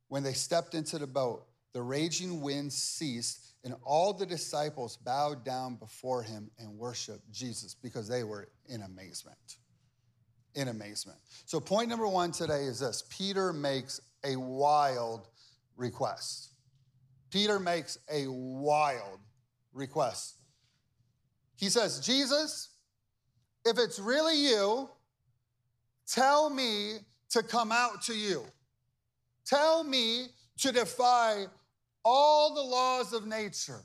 when 0.08 0.24
they 0.24 0.34
stepped 0.34 0.74
into 0.76 0.98
the 0.98 1.08
boat, 1.08 1.46
the 1.74 1.82
raging 1.82 2.42
wind 2.42 2.72
ceased 2.72 3.54
And 3.66 3.74
all 3.84 4.14
the 4.14 4.28
disciples 4.28 4.96
bowed 4.96 5.44
down 5.44 5.76
before 5.76 6.22
him 6.22 6.52
and 6.60 6.78
worshiped 6.78 7.32
Jesus 7.32 7.74
because 7.74 8.08
they 8.08 8.24
were 8.24 8.48
in 8.70 8.84
amazement. 8.84 9.58
In 10.54 10.68
amazement. 10.68 11.18
So, 11.46 11.60
point 11.60 11.90
number 11.90 12.08
one 12.08 12.32
today 12.32 12.66
is 12.66 12.80
this 12.80 13.04
Peter 13.10 13.52
makes 13.52 14.00
a 14.24 14.36
wild 14.36 15.28
request. 15.76 16.54
Peter 17.32 17.60
makes 17.60 17.98
a 18.10 18.28
wild 18.28 19.20
request. 19.74 20.36
He 21.56 21.70
says, 21.70 22.00
Jesus, 22.00 22.70
if 23.66 23.80
it's 23.80 24.00
really 24.00 24.38
you, 24.38 24.90
tell 26.08 26.50
me 26.50 26.98
to 27.30 27.44
come 27.44 27.72
out 27.72 28.04
to 28.04 28.14
you. 28.16 28.44
Tell 29.46 29.84
me 29.84 30.28
to 30.60 30.72
defy 30.72 31.46
all 32.04 32.54
the 32.54 32.62
laws 32.62 33.14
of 33.14 33.26
nature. 33.26 33.82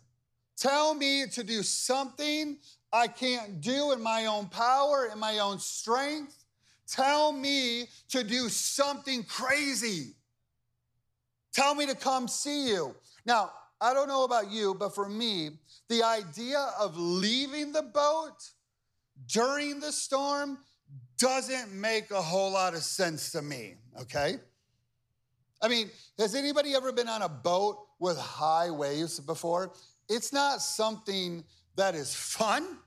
Tell 0.57 0.95
me 0.95 1.25
to 1.33 1.43
do 1.43 1.63
something 1.63 2.59
I 2.93 3.09
can't 3.09 3.61
do 3.61 3.93
in 3.93 4.03
my 4.03 4.27
own 4.27 4.47
power, 4.49 5.09
in 5.11 5.19
my 5.19 5.39
own 5.39 5.59
strength. 5.59 6.45
Tell 6.87 7.33
me 7.33 7.89
to 8.11 8.23
do 8.23 8.49
something 8.49 9.23
crazy. 9.25 10.15
Tell 11.53 11.75
me 11.75 11.87
to 11.87 11.95
come 11.95 12.29
see 12.29 12.69
you. 12.69 12.95
Now, 13.25 13.53
I 13.81 13.95
don't 13.95 14.09
know 14.09 14.25
about 14.25 14.51
you, 14.51 14.75
but 14.75 14.95
for 14.95 15.09
me, 15.09 15.51
the 15.89 16.03
idea 16.03 16.71
of 16.79 16.99
leaving 16.99 17.73
the 17.73 17.83
boat 17.83 18.51
during 19.27 19.81
the 19.81 19.93
storm 19.93 20.59
doesn't 21.19 21.73
make 21.73 22.11
a 22.11 22.23
whole 22.23 22.53
lot 22.53 22.75
of 22.75 22.83
sense 22.83 23.33
to 23.33 23.43
me, 23.43 23.77
okay? 24.01 24.37
I 25.63 25.69
mean, 25.69 25.91
has 26.19 26.35
anybody 26.35 26.75
ever 26.75 26.93
been 26.93 27.09
on 27.09 27.23
a 27.23 27.29
boat 27.29 27.87
with 27.99 28.17
high 28.17 28.71
waves 28.71 29.21
before? 29.21 29.73
It's 30.09 30.33
not 30.33 30.63
something 30.63 31.45
that 31.77 31.95
is 31.95 32.15
fun. 32.15 32.79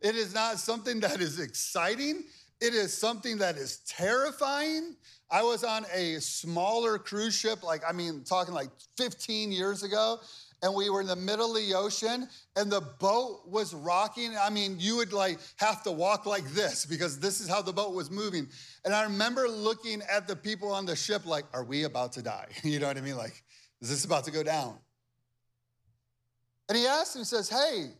It 0.00 0.14
is 0.14 0.32
not 0.32 0.58
something 0.58 1.00
that 1.00 1.20
is 1.20 1.40
exciting. 1.40 2.24
It 2.60 2.74
is 2.74 2.96
something 2.96 3.38
that 3.38 3.56
is 3.56 3.78
terrifying. 3.88 4.96
I 5.30 5.42
was 5.42 5.64
on 5.64 5.84
a 5.92 6.20
smaller 6.20 6.98
cruise 6.98 7.34
ship, 7.34 7.62
like, 7.62 7.82
I 7.88 7.92
mean, 7.92 8.22
talking 8.22 8.54
like 8.54 8.70
15 8.96 9.50
years 9.50 9.82
ago, 9.82 10.18
and 10.62 10.72
we 10.72 10.88
were 10.90 11.00
in 11.00 11.08
the 11.08 11.16
middle 11.16 11.56
of 11.56 11.62
the 11.62 11.74
ocean 11.74 12.28
and 12.54 12.70
the 12.70 12.80
boat 12.80 13.42
was 13.46 13.74
rocking. 13.74 14.36
I 14.40 14.48
mean, 14.48 14.76
you 14.78 14.96
would 14.96 15.12
like 15.12 15.38
have 15.56 15.82
to 15.82 15.92
walk 15.92 16.24
like 16.24 16.44
this 16.50 16.86
because 16.86 17.18
this 17.18 17.40
is 17.40 17.48
how 17.48 17.62
the 17.62 17.72
boat 17.72 17.94
was 17.94 18.10
moving. 18.10 18.48
And 18.84 18.94
I 18.94 19.02
remember 19.02 19.48
looking 19.48 20.02
at 20.10 20.28
the 20.28 20.36
people 20.36 20.72
on 20.72 20.86
the 20.86 20.94
ship 20.94 21.26
like, 21.26 21.44
are 21.52 21.64
we 21.64 21.82
about 21.84 22.12
to 22.12 22.22
die? 22.22 22.46
You 22.62 22.78
know 22.78 22.86
what 22.86 22.96
I 22.96 23.00
mean? 23.00 23.16
Like, 23.16 23.42
is 23.80 23.90
this 23.90 24.04
about 24.04 24.24
to 24.24 24.30
go 24.30 24.42
down? 24.42 24.78
And 26.68 26.78
he 26.78 26.86
asked 26.86 27.16
him, 27.16 27.24
says, 27.24 27.50
Hey, 27.50 27.90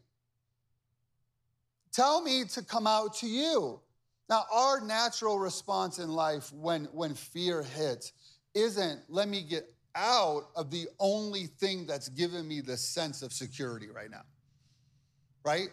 tell 1.93 2.23
me 2.23 2.45
to 2.45 2.63
come 2.63 2.87
out 2.87 3.15
to 3.17 3.27
you. 3.27 3.81
Now, 4.31 4.45
our 4.51 4.81
natural 4.81 5.39
response 5.39 5.99
in 5.99 6.09
life 6.09 6.51
when, 6.53 6.85
when 6.93 7.15
fear 7.15 7.63
hits 7.63 8.13
isn't, 8.55 9.01
let 9.09 9.29
me 9.29 9.43
get 9.43 9.69
out 9.95 10.45
of 10.57 10.71
the 10.71 10.87
only 10.99 11.47
thing 11.47 11.87
that's 11.87 12.09
given 12.09 12.47
me 12.47 12.61
the 12.61 12.77
sense 12.77 13.23
of 13.23 13.33
security 13.33 13.89
right 13.89 14.11
now. 14.11 14.23
Right? 15.45 15.69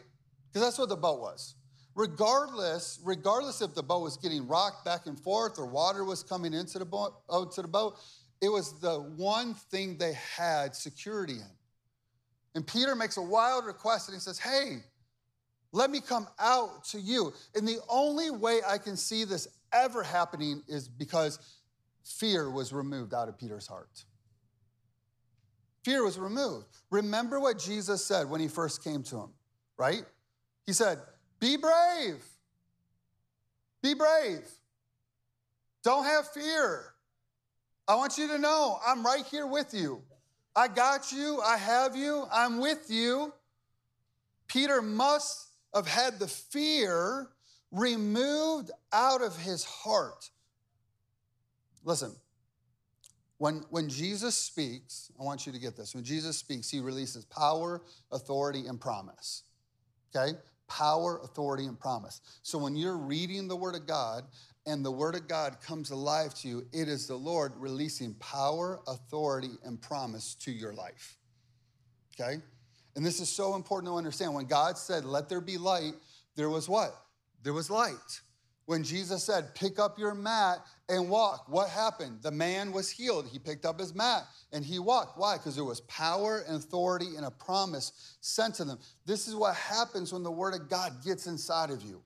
Because 0.47 0.67
that's 0.67 0.79
what 0.79 0.89
the 0.89 0.95
boat 0.95 1.19
was. 1.19 1.55
Regardless, 1.95 2.99
regardless 3.03 3.61
if 3.61 3.75
the 3.75 3.83
boat 3.83 4.03
was 4.03 4.17
getting 4.17 4.47
rocked 4.47 4.85
back 4.85 5.05
and 5.05 5.19
forth 5.19 5.59
or 5.59 5.65
water 5.65 6.03
was 6.03 6.23
coming 6.23 6.53
into 6.53 6.79
the 6.79 6.85
boat, 6.85 7.13
out 7.31 7.51
to 7.53 7.61
the 7.61 7.67
boat, 7.67 7.97
it 8.41 8.49
was 8.49 8.79
the 8.79 8.99
one 8.99 9.53
thing 9.53 9.97
they 9.97 10.13
had 10.13 10.75
security 10.75 11.33
in. 11.33 11.51
And 12.55 12.65
Peter 12.65 12.95
makes 12.95 13.17
a 13.17 13.21
wild 13.21 13.65
request 13.65 14.07
and 14.07 14.15
he 14.15 14.19
says, 14.19 14.39
Hey, 14.39 14.77
let 15.71 15.91
me 15.91 15.99
come 16.01 16.27
out 16.39 16.83
to 16.85 16.99
you. 16.99 17.33
And 17.55 17.67
the 17.67 17.79
only 17.89 18.31
way 18.31 18.59
I 18.67 18.77
can 18.77 18.97
see 18.97 19.23
this 19.23 19.47
ever 19.71 20.01
happening 20.01 20.63
is 20.67 20.87
because 20.87 21.39
fear 22.03 22.49
was 22.49 22.73
removed 22.73 23.13
out 23.13 23.29
of 23.29 23.37
Peter's 23.37 23.67
heart. 23.67 24.05
Fear 25.89 26.03
was 26.03 26.19
removed. 26.19 26.67
Remember 26.91 27.39
what 27.39 27.57
Jesus 27.57 28.05
said 28.05 28.29
when 28.29 28.39
he 28.39 28.47
first 28.47 28.83
came 28.83 29.01
to 29.05 29.21
him, 29.21 29.29
right? 29.75 30.03
He 30.67 30.71
said, 30.71 30.99
Be 31.39 31.57
brave. 31.57 32.23
Be 33.81 33.95
brave. 33.95 34.47
Don't 35.83 36.03
have 36.03 36.27
fear. 36.27 36.93
I 37.87 37.95
want 37.95 38.19
you 38.19 38.27
to 38.27 38.37
know 38.37 38.77
I'm 38.85 39.03
right 39.03 39.25
here 39.31 39.47
with 39.47 39.73
you. 39.73 40.03
I 40.55 40.67
got 40.67 41.11
you. 41.11 41.41
I 41.43 41.57
have 41.57 41.95
you. 41.95 42.27
I'm 42.31 42.59
with 42.59 42.85
you. 42.89 43.33
Peter 44.47 44.83
must 44.83 45.47
have 45.73 45.87
had 45.87 46.19
the 46.19 46.27
fear 46.27 47.29
removed 47.71 48.69
out 48.93 49.23
of 49.23 49.35
his 49.37 49.63
heart. 49.63 50.29
Listen, 51.83 52.11
when, 53.39 53.63
when 53.69 53.87
Jesus 53.87 54.35
speaks, 54.35 55.11
I 55.17 55.23
want 55.23 55.47
you 55.47 55.53
to 55.53 55.59
get 55.59 55.77
this. 55.77 55.95
When 55.95 56.03
Jesus 56.03 56.37
speaks, 56.37 56.69
he 56.69 56.81
releases 56.81 57.23
power, 57.23 57.81
authority, 58.11 58.67
and 58.67 58.79
promise. 58.79 59.43
Okay? 60.13 60.37
Power, 60.67 61.21
authority, 61.23 61.65
and 61.65 61.79
promise. 61.79 62.19
So 62.43 62.57
when 62.57 62.75
you're 62.75 62.97
reading 62.97 63.47
the 63.47 63.55
Word 63.55 63.75
of 63.75 63.87
God 63.87 64.25
and 64.65 64.83
the 64.83 64.91
Word 64.91 65.15
of 65.15 65.29
God 65.29 65.61
comes 65.61 65.89
alive 65.89 66.33
to 66.35 66.49
you, 66.49 66.67
it 66.73 66.89
is 66.89 67.07
the 67.07 67.15
Lord 67.15 67.53
releasing 67.55 68.13
power, 68.15 68.81
authority, 68.87 69.51
and 69.63 69.81
promise 69.81 70.35
to 70.41 70.51
your 70.51 70.73
life. 70.73 71.17
Okay? 72.19 72.41
And 72.97 73.05
this 73.05 73.21
is 73.21 73.29
so 73.29 73.55
important 73.55 73.89
to 73.89 73.95
understand. 73.95 74.33
When 74.33 74.47
God 74.47 74.77
said, 74.77 75.05
Let 75.05 75.29
there 75.29 75.39
be 75.39 75.57
light, 75.57 75.93
there 76.35 76.49
was 76.49 76.67
what? 76.67 76.93
There 77.41 77.53
was 77.53 77.69
light. 77.69 78.19
When 78.69 78.83
Jesus 78.83 79.23
said, 79.23 79.55
Pick 79.55 79.79
up 79.79 79.97
your 79.97 80.13
mat 80.13 80.59
and 80.89 81.09
walk, 81.09 81.45
what 81.47 81.69
happened? 81.69 82.19
The 82.21 82.29
man 82.29 82.71
was 82.71 82.87
healed. 82.87 83.27
He 83.27 83.39
picked 83.39 83.65
up 83.65 83.79
his 83.79 83.95
mat 83.95 84.27
and 84.53 84.63
he 84.63 84.77
walked. 84.77 85.17
Why? 85.17 85.37
Because 85.37 85.55
there 85.55 85.65
was 85.65 85.81
power 85.81 86.43
and 86.47 86.57
authority 86.57 87.15
and 87.17 87.25
a 87.25 87.31
promise 87.31 88.15
sent 88.21 88.53
to 88.55 88.65
them. 88.65 88.77
This 89.07 89.27
is 89.27 89.33
what 89.33 89.55
happens 89.55 90.13
when 90.13 90.21
the 90.21 90.29
word 90.29 90.53
of 90.53 90.69
God 90.69 91.03
gets 91.03 91.25
inside 91.25 91.71
of 91.71 91.81
you. 91.81 92.03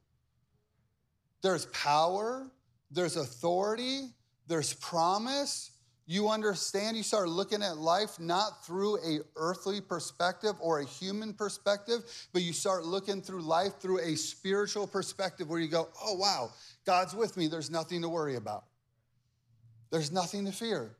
There's 1.42 1.66
power, 1.66 2.50
there's 2.90 3.18
authority, 3.18 4.12
there's 4.48 4.72
promise, 4.72 5.70
you 6.06 6.30
understand, 6.30 6.98
you 6.98 7.04
start 7.04 7.30
looking 7.30 7.64
at 7.64 7.78
life 7.78 8.20
not 8.20 8.66
through 8.66 8.98
a 8.98 9.20
earthly 9.36 9.80
perspective 9.80 10.54
or 10.60 10.80
a 10.80 10.86
human 10.86 11.34
perspective, 11.34 12.04
but 12.34 12.42
you 12.42 12.52
start 12.52 12.84
looking 12.84 13.22
through 13.22 13.42
life 13.42 13.80
through 13.80 14.00
a 14.00 14.16
spiritual 14.16 14.86
perspective 14.86 15.50
where 15.50 15.60
you 15.60 15.70
go, 15.70 15.90
oh, 16.04 16.16
wow, 16.16 16.50
God's 16.86 17.16
with 17.16 17.38
me. 17.38 17.48
There's 17.48 17.72
nothing 17.72 18.02
to 18.02 18.10
worry 18.10 18.36
about. 18.36 18.66
There's 19.92 20.12
nothing 20.12 20.46
to 20.46 20.52
fear. 20.52 20.98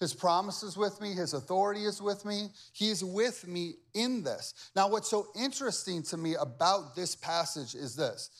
His 0.00 0.14
promise 0.14 0.62
is 0.62 0.76
with 0.76 1.00
me, 1.00 1.12
His 1.12 1.34
authority 1.34 1.84
is 1.84 2.02
with 2.02 2.24
me. 2.24 2.48
He's 2.72 3.04
with 3.04 3.46
me 3.46 3.74
in 3.94 4.22
this. 4.22 4.70
Now, 4.74 4.88
what's 4.88 5.08
so 5.08 5.28
interesting 5.34 6.02
to 6.04 6.16
me 6.16 6.34
about 6.34 6.96
this 6.96 7.14
passage 7.14 7.74
is 7.74 7.94
this 7.94 8.30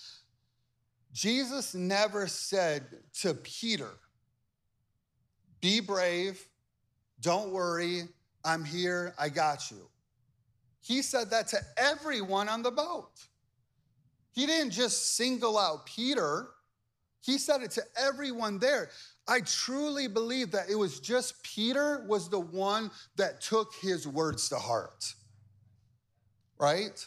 Jesus 1.13 1.75
never 1.75 2.27
said 2.27 2.83
to 3.21 3.35
Peter, 3.35 3.91
be 5.65 5.81
brave. 5.81 6.47
Don't 7.23 7.51
worry. 7.51 8.03
I'm 8.45 8.67
here. 8.67 9.15
I 9.19 9.31
got 9.31 9.71
you. 9.71 9.89
He 10.83 11.01
said 11.01 11.31
that 11.31 11.49
to 11.49 11.59
everyone 11.79 12.51
on 12.51 12.63
the 12.63 12.71
boat. 12.71 13.13
He 14.33 14.45
didn't 14.45 14.73
just 14.73 15.17
single 15.17 15.57
out 15.57 15.87
Peter, 15.87 16.49
he 17.23 17.39
said 17.39 17.63
it 17.63 17.71
to 17.71 17.83
everyone 17.97 18.59
there. 18.59 18.91
I 19.27 19.41
truly 19.41 20.07
believe 20.07 20.51
that 20.51 20.69
it 20.69 20.75
was 20.75 21.01
just 21.01 21.43
Peter 21.43 22.05
was 22.07 22.29
the 22.29 22.41
one 22.41 22.91
that 23.17 23.41
took 23.41 23.73
his 23.81 24.07
words 24.07 24.51
to 24.51 24.57
heart. 24.57 25.15
Right? 26.61 27.07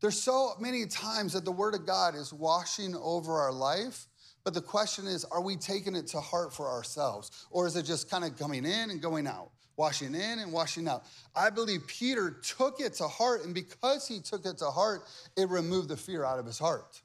There's 0.00 0.22
so 0.22 0.52
many 0.60 0.86
times 0.86 1.32
that 1.32 1.44
the 1.44 1.50
word 1.50 1.74
of 1.74 1.86
God 1.86 2.14
is 2.14 2.32
washing 2.32 2.94
over 2.94 3.40
our 3.40 3.52
life 3.52 4.06
but 4.44 4.54
the 4.54 4.60
question 4.60 5.06
is, 5.06 5.24
are 5.26 5.40
we 5.40 5.56
taking 5.56 5.94
it 5.94 6.06
to 6.08 6.20
heart 6.20 6.52
for 6.52 6.68
ourselves? 6.68 7.46
Or 7.50 7.66
is 7.66 7.76
it 7.76 7.84
just 7.84 8.10
kind 8.10 8.24
of 8.24 8.36
coming 8.38 8.64
in 8.64 8.90
and 8.90 9.00
going 9.00 9.26
out, 9.26 9.50
washing 9.76 10.14
in 10.14 10.38
and 10.40 10.52
washing 10.52 10.88
out? 10.88 11.04
I 11.34 11.50
believe 11.50 11.86
Peter 11.86 12.30
took 12.30 12.80
it 12.80 12.94
to 12.94 13.08
heart, 13.08 13.44
and 13.44 13.54
because 13.54 14.08
he 14.08 14.20
took 14.20 14.44
it 14.44 14.58
to 14.58 14.66
heart, 14.66 15.02
it 15.36 15.48
removed 15.48 15.88
the 15.88 15.96
fear 15.96 16.24
out 16.24 16.38
of 16.38 16.46
his 16.46 16.58
heart. 16.58 17.00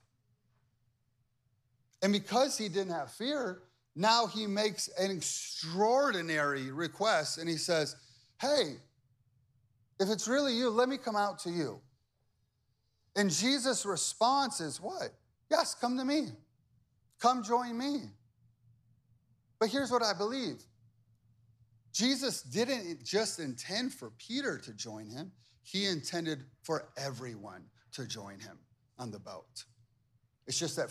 And 2.01 2.13
because 2.13 2.57
he 2.57 2.69
didn't 2.69 2.93
have 2.93 3.11
fear, 3.11 3.61
now 3.95 4.27
he 4.27 4.45
makes 4.45 4.89
an 4.99 5.09
extraordinary 5.09 6.71
request 6.71 7.39
and 7.39 7.49
he 7.49 7.57
says, 7.57 7.95
Hey, 8.39 8.75
if 9.99 10.09
it's 10.09 10.27
really 10.27 10.53
you, 10.53 10.69
let 10.69 10.87
me 10.87 10.97
come 10.97 11.15
out 11.15 11.39
to 11.39 11.49
you. 11.49 11.81
And 13.15 13.31
Jesus' 13.31 13.83
response 13.83 14.61
is 14.61 14.79
what? 14.79 15.09
Yes, 15.49 15.73
come 15.73 15.97
to 15.97 16.05
me. 16.05 16.27
Come 17.19 17.43
join 17.43 17.77
me. 17.77 18.03
But 19.59 19.69
here's 19.69 19.91
what 19.91 20.03
I 20.03 20.13
believe 20.13 20.63
Jesus 21.91 22.43
didn't 22.43 23.03
just 23.03 23.39
intend 23.39 23.93
for 23.93 24.11
Peter 24.19 24.57
to 24.59 24.73
join 24.73 25.09
him, 25.09 25.31
he 25.63 25.87
intended 25.87 26.43
for 26.61 26.89
everyone 26.95 27.63
to 27.93 28.05
join 28.05 28.39
him 28.39 28.57
on 28.99 29.11
the 29.11 29.19
boat. 29.19 29.65
It's 30.45 30.59
just 30.59 30.75
that 30.77 30.89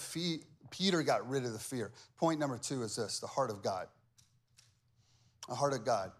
Peter 0.71 1.03
got 1.03 1.29
rid 1.29 1.45
of 1.45 1.53
the 1.53 1.59
fear. 1.59 1.93
Point 2.19 2.41
number 2.41 2.59
two 2.59 2.83
is 2.83 2.97
this 2.97 3.21
the 3.21 3.27
heart 3.27 3.51
of 3.51 3.63
God. 3.63 3.87
The 5.49 5.55
heart 5.55 5.73
of 5.73 5.85
God. 5.85 6.11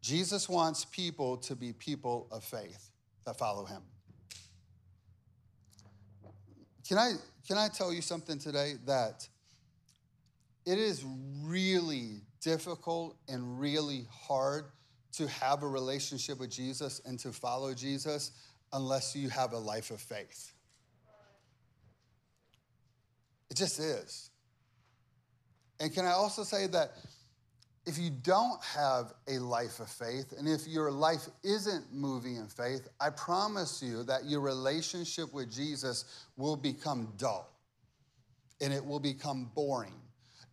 Jesus 0.00 0.48
wants 0.48 0.84
people 0.84 1.36
to 1.38 1.56
be 1.56 1.72
people 1.72 2.28
of 2.30 2.44
faith 2.44 2.92
that 3.24 3.36
follow 3.36 3.64
him. 3.64 3.82
Can 6.88 6.98
I, 6.98 7.12
can 7.46 7.58
I 7.58 7.68
tell 7.68 7.92
you 7.92 8.00
something 8.00 8.38
today 8.38 8.74
that 8.86 9.26
it 10.64 10.78
is 10.78 11.04
really 11.42 12.22
difficult 12.40 13.16
and 13.28 13.60
really 13.60 14.06
hard 14.10 14.66
to 15.12 15.26
have 15.28 15.62
a 15.62 15.68
relationship 15.68 16.38
with 16.38 16.50
Jesus 16.50 17.00
and 17.04 17.18
to 17.20 17.32
follow 17.32 17.72
Jesus 17.72 18.32
unless 18.72 19.16
you 19.16 19.28
have 19.30 19.52
a 19.52 19.58
life 19.58 19.90
of 19.90 20.00
faith. 20.00 20.52
It 23.50 23.56
just 23.56 23.78
is. 23.78 24.30
And 25.80 25.92
can 25.94 26.04
I 26.04 26.10
also 26.10 26.42
say 26.42 26.66
that 26.68 26.92
if 27.86 27.98
you 27.98 28.10
don't 28.10 28.62
have 28.64 29.14
a 29.28 29.38
life 29.38 29.78
of 29.78 29.88
faith, 29.88 30.34
and 30.36 30.48
if 30.48 30.66
your 30.66 30.90
life 30.90 31.28
isn't 31.44 31.92
moving 31.92 32.34
in 32.34 32.48
faith, 32.48 32.88
I 33.00 33.10
promise 33.10 33.80
you 33.80 34.02
that 34.04 34.24
your 34.24 34.40
relationship 34.40 35.32
with 35.32 35.52
Jesus 35.52 36.26
will 36.36 36.56
become 36.56 37.12
dull 37.16 37.48
and 38.60 38.72
it 38.72 38.84
will 38.84 38.98
become 38.98 39.50
boring. 39.54 39.94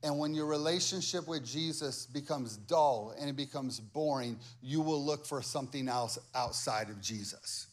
And 0.03 0.19
when 0.19 0.35
your 0.35 0.45
relationship 0.45 1.27
with 1.27 1.45
Jesus 1.45 2.05
becomes 2.05 2.57
dull 2.57 3.15
and 3.19 3.29
it 3.29 3.35
becomes 3.35 3.79
boring, 3.79 4.37
you 4.61 4.81
will 4.81 5.03
look 5.03 5.25
for 5.25 5.41
something 5.41 5.87
else 5.87 6.19
outside 6.35 6.89
of 6.89 7.01
Jesus. 7.01 7.67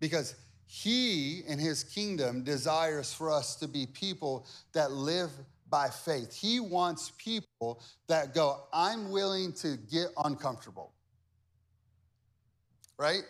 Because 0.00 0.34
he 0.66 1.42
in 1.46 1.58
his 1.58 1.84
kingdom 1.84 2.42
desires 2.42 3.12
for 3.12 3.30
us 3.30 3.56
to 3.56 3.68
be 3.68 3.86
people 3.86 4.46
that 4.72 4.92
live 4.92 5.30
by 5.70 5.88
faith. 5.88 6.34
He 6.34 6.60
wants 6.60 7.12
people 7.16 7.82
that 8.08 8.34
go, 8.34 8.64
I'm 8.72 9.10
willing 9.10 9.52
to 9.54 9.76
get 9.90 10.08
uncomfortable. 10.24 10.92
Right? 12.98 13.22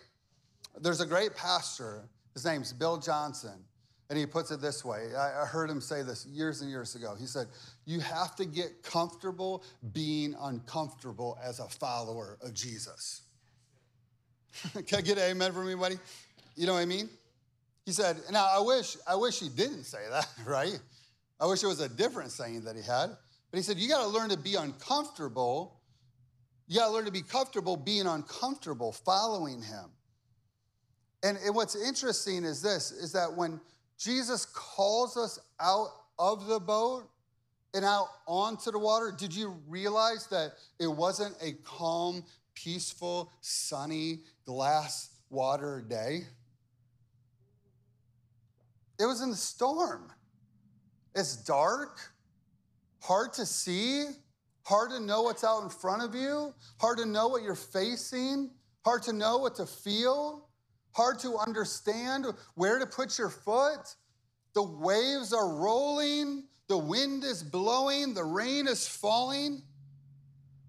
There's 0.80 1.00
a 1.00 1.06
great 1.06 1.36
pastor, 1.36 2.08
his 2.34 2.44
name's 2.44 2.72
Bill 2.72 2.98
Johnson, 2.98 3.64
and 4.08 4.18
he 4.18 4.26
puts 4.26 4.50
it 4.50 4.60
this 4.60 4.84
way. 4.84 5.14
I 5.14 5.44
heard 5.46 5.70
him 5.70 5.80
say 5.80 6.02
this 6.02 6.26
years 6.26 6.62
and 6.62 6.70
years 6.70 6.96
ago. 6.96 7.14
He 7.18 7.26
said, 7.26 7.46
You 7.86 8.00
have 8.00 8.34
to 8.36 8.44
get 8.44 8.82
comfortable 8.82 9.62
being 9.92 10.34
uncomfortable 10.40 11.38
as 11.42 11.60
a 11.60 11.68
follower 11.68 12.36
of 12.42 12.52
Jesus. 12.52 13.22
Can 14.86 14.98
I 14.98 15.02
get 15.02 15.18
an 15.18 15.30
amen 15.30 15.52
from 15.52 15.66
anybody? 15.66 15.96
You 16.56 16.66
know 16.66 16.74
what 16.74 16.80
I 16.80 16.86
mean? 16.86 17.08
He 17.86 17.92
said, 17.92 18.18
now 18.30 18.46
I 18.52 18.60
wish, 18.60 18.96
I 19.06 19.14
wish 19.14 19.40
he 19.40 19.48
didn't 19.48 19.84
say 19.84 19.98
that, 20.10 20.28
right? 20.46 20.78
I 21.40 21.46
wish 21.46 21.62
it 21.62 21.66
was 21.66 21.80
a 21.80 21.88
different 21.88 22.30
saying 22.30 22.64
that 22.64 22.76
he 22.76 22.82
had. 22.82 23.10
But 23.50 23.56
he 23.56 23.62
said, 23.62 23.78
You 23.78 23.88
got 23.88 24.02
to 24.02 24.08
learn 24.08 24.28
to 24.30 24.36
be 24.36 24.56
uncomfortable. 24.56 25.80
You 26.68 26.78
got 26.78 26.88
to 26.88 26.92
learn 26.92 27.06
to 27.06 27.12
be 27.12 27.22
comfortable 27.22 27.76
being 27.76 28.06
uncomfortable, 28.06 28.92
following 28.92 29.62
him. 29.62 29.86
And, 31.22 31.38
and 31.44 31.54
what's 31.54 31.74
interesting 31.74 32.44
is 32.44 32.62
this 32.62 32.92
is 32.92 33.12
that 33.12 33.34
when 33.34 33.60
Jesus 33.98 34.46
calls 34.46 35.16
us 35.16 35.38
out 35.60 35.88
of 36.18 36.46
the 36.46 36.60
boat 36.60 37.08
and 37.74 37.84
out 37.84 38.08
onto 38.26 38.70
the 38.70 38.78
water, 38.78 39.12
did 39.16 39.34
you 39.34 39.56
realize 39.68 40.26
that 40.28 40.52
it 40.78 40.86
wasn't 40.86 41.34
a 41.42 41.52
calm, 41.64 42.24
peaceful, 42.54 43.32
sunny, 43.40 44.20
glass 44.44 45.10
water 45.28 45.84
day? 45.86 46.22
It 48.98 49.06
was 49.06 49.22
in 49.22 49.30
the 49.30 49.36
storm. 49.36 50.12
It's 51.14 51.36
dark, 51.36 51.98
hard 53.00 53.32
to 53.34 53.46
see, 53.46 54.06
hard 54.64 54.90
to 54.90 55.00
know 55.00 55.22
what's 55.22 55.44
out 55.44 55.62
in 55.62 55.68
front 55.68 56.02
of 56.02 56.14
you, 56.14 56.54
hard 56.80 56.98
to 56.98 57.06
know 57.06 57.28
what 57.28 57.42
you're 57.42 57.54
facing, 57.54 58.50
hard 58.84 59.02
to 59.04 59.12
know 59.12 59.38
what 59.38 59.56
to 59.56 59.66
feel, 59.66 60.48
hard 60.92 61.18
to 61.20 61.36
understand 61.36 62.26
where 62.54 62.78
to 62.78 62.86
put 62.86 63.18
your 63.18 63.30
foot. 63.30 63.94
The 64.54 64.62
waves 64.62 65.32
are 65.32 65.48
rolling, 65.48 66.44
the 66.68 66.78
wind 66.78 67.24
is 67.24 67.42
blowing, 67.42 68.14
the 68.14 68.24
rain 68.24 68.68
is 68.68 68.86
falling. 68.86 69.62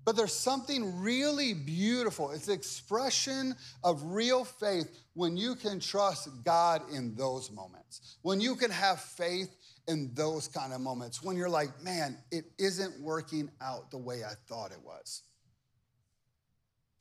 But 0.04 0.16
there's 0.16 0.34
something 0.34 1.00
really 1.00 1.54
beautiful. 1.54 2.32
It's 2.32 2.50
expression 2.50 3.56
of 3.84 4.02
real 4.04 4.44
faith 4.44 4.90
when 5.14 5.38
you 5.38 5.54
can 5.54 5.80
trust 5.80 6.28
God 6.44 6.82
in 6.92 7.14
those 7.16 7.52
moments. 7.52 8.18
When 8.24 8.42
you 8.42 8.56
can 8.56 8.72
have 8.72 9.00
faith 9.00 9.56
in 9.88 10.12
those 10.14 10.48
kind 10.48 10.74
of 10.74 10.82
moments 10.82 11.24
when 11.24 11.36
you're 11.36 11.50
like, 11.50 11.82
man, 11.84 12.18
it 12.32 12.46
isn't 12.58 13.02
working 13.02 13.50
out 13.62 13.92
the 13.92 13.98
way 13.98 14.24
I 14.24 14.34
thought 14.48 14.72
it 14.72 14.82
was. 14.84 15.24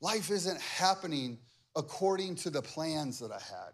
Life 0.01 0.31
isn't 0.31 0.59
happening 0.59 1.37
according 1.75 2.35
to 2.35 2.49
the 2.49 2.61
plans 2.61 3.19
that 3.19 3.31
I 3.31 3.39
had. 3.39 3.73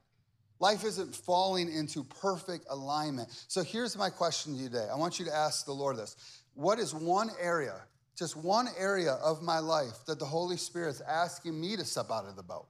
Life 0.59 0.83
isn't 0.83 1.15
falling 1.15 1.71
into 1.71 2.03
perfect 2.03 2.65
alignment. 2.69 3.29
So 3.47 3.63
here's 3.63 3.97
my 3.97 4.09
question 4.09 4.53
to 4.53 4.59
you 4.59 4.69
today. 4.69 4.87
I 4.91 4.95
want 4.95 5.19
you 5.19 5.25
to 5.25 5.33
ask 5.33 5.65
the 5.65 5.71
Lord 5.71 5.97
this 5.97 6.15
What 6.53 6.79
is 6.79 6.93
one 6.93 7.29
area, 7.39 7.75
just 8.17 8.35
one 8.35 8.67
area 8.77 9.13
of 9.13 9.41
my 9.41 9.59
life 9.59 10.05
that 10.07 10.19
the 10.19 10.25
Holy 10.25 10.57
Spirit's 10.57 11.01
asking 11.01 11.59
me 11.59 11.77
to 11.77 11.85
step 11.85 12.09
out 12.11 12.25
of 12.25 12.35
the 12.35 12.43
boat? 12.43 12.67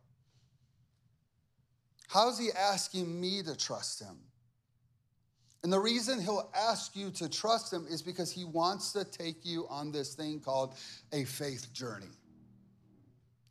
How's 2.08 2.38
He 2.38 2.50
asking 2.52 3.19
me 3.19 3.41
to 3.43 3.56
trust 3.56 4.02
Him? 4.02 4.17
And 5.67 5.73
the 5.73 5.80
reason 5.82 6.21
he'll 6.21 6.49
ask 6.56 6.95
you 6.95 7.12
to 7.12 7.27
trust 7.27 7.73
him 7.73 7.86
is 7.89 8.01
because 8.01 8.32
he 8.32 8.45
wants 8.45 8.93
to 8.93 9.03
take 9.03 9.43
you 9.43 9.67
on 9.69 9.91
this 9.91 10.13
thing 10.13 10.39
called 10.39 10.75
a 11.12 11.25
faith 11.25 11.73
journey. 11.73 12.08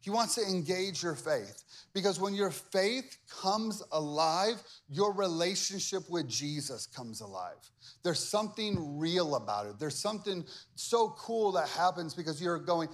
He 0.01 0.09
wants 0.09 0.35
to 0.37 0.41
engage 0.41 1.03
your 1.03 1.15
faith 1.15 1.63
because 1.93 2.19
when 2.19 2.33
your 2.33 2.51
faith 2.51 3.19
comes 3.29 3.83
alive, 3.93 4.63
your 4.89 5.13
relationship 5.13 6.09
with 6.09 6.27
Jesus 6.27 6.87
comes 6.87 7.21
alive. 7.21 7.59
There's 8.03 8.27
something 8.27 8.99
real 8.99 9.35
about 9.35 9.67
it. 9.67 9.79
There's 9.79 9.99
something 9.99 10.43
so 10.75 11.11
cool 11.19 11.53
that 11.53 11.69
happens 11.69 12.15
because 12.15 12.41
you're 12.41 12.59
going, 12.59 12.89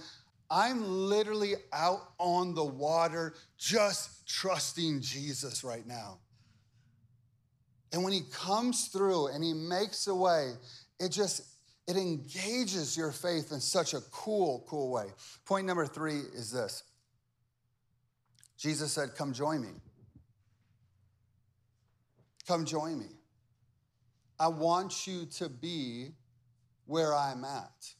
I'm 0.51 0.83
literally 0.83 1.53
out 1.71 2.09
on 2.19 2.55
the 2.55 2.65
water 2.65 3.35
just 3.57 4.27
trusting 4.27 4.99
Jesus 4.99 5.63
right 5.63 5.87
now. 5.87 6.19
And 7.93 8.03
when 8.03 8.11
he 8.11 8.21
comes 8.31 8.87
through 8.87 9.27
and 9.27 9.43
he 9.43 9.53
makes 9.53 10.07
a 10.07 10.15
way, 10.15 10.53
it 10.99 11.09
just 11.09 11.43
it 11.87 11.95
engages 11.95 12.97
your 12.97 13.11
faith 13.11 13.51
in 13.51 13.59
such 13.59 13.93
a 13.93 14.01
cool, 14.11 14.65
cool 14.67 14.91
way. 14.91 15.05
Point 15.45 15.67
number 15.67 15.85
three 15.85 16.21
is 16.33 16.51
this 16.51 16.83
Jesus 18.57 18.91
said, 18.91 19.15
Come 19.15 19.31
join 19.31 19.61
me. 19.61 19.73
Come 22.47 22.65
join 22.65 22.99
me. 22.99 23.09
I 24.39 24.47
want 24.47 25.05
you 25.05 25.25
to 25.37 25.47
be 25.47 26.09
where 26.85 27.15
I'm 27.15 27.45
at. 27.45 27.93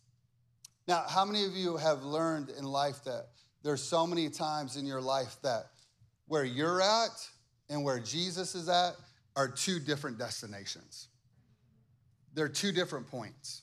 Now, 0.88 1.06
how 1.08 1.23
many 1.23 1.45
of 1.45 1.53
you 1.53 1.77
have 1.77 2.03
learned 2.03 2.49
in 2.49 2.65
life 2.65 3.03
that 3.06 3.27
there's 3.63 3.82
so 3.82 4.06
many 4.06 4.29
times 4.29 4.75
in 4.75 4.86
your 4.86 4.99
life 4.99 5.38
that 5.43 5.67
where 6.27 6.43
you're 6.43 6.82
at 6.82 7.29
and 7.69 7.84
where 7.84 7.99
Jesus 7.99 8.56
is 8.56 8.67
at, 8.67 8.93
are 9.35 9.47
two 9.47 9.79
different 9.79 10.17
destinations. 10.17 11.07
They're 12.33 12.49
two 12.49 12.71
different 12.71 13.07
points. 13.07 13.61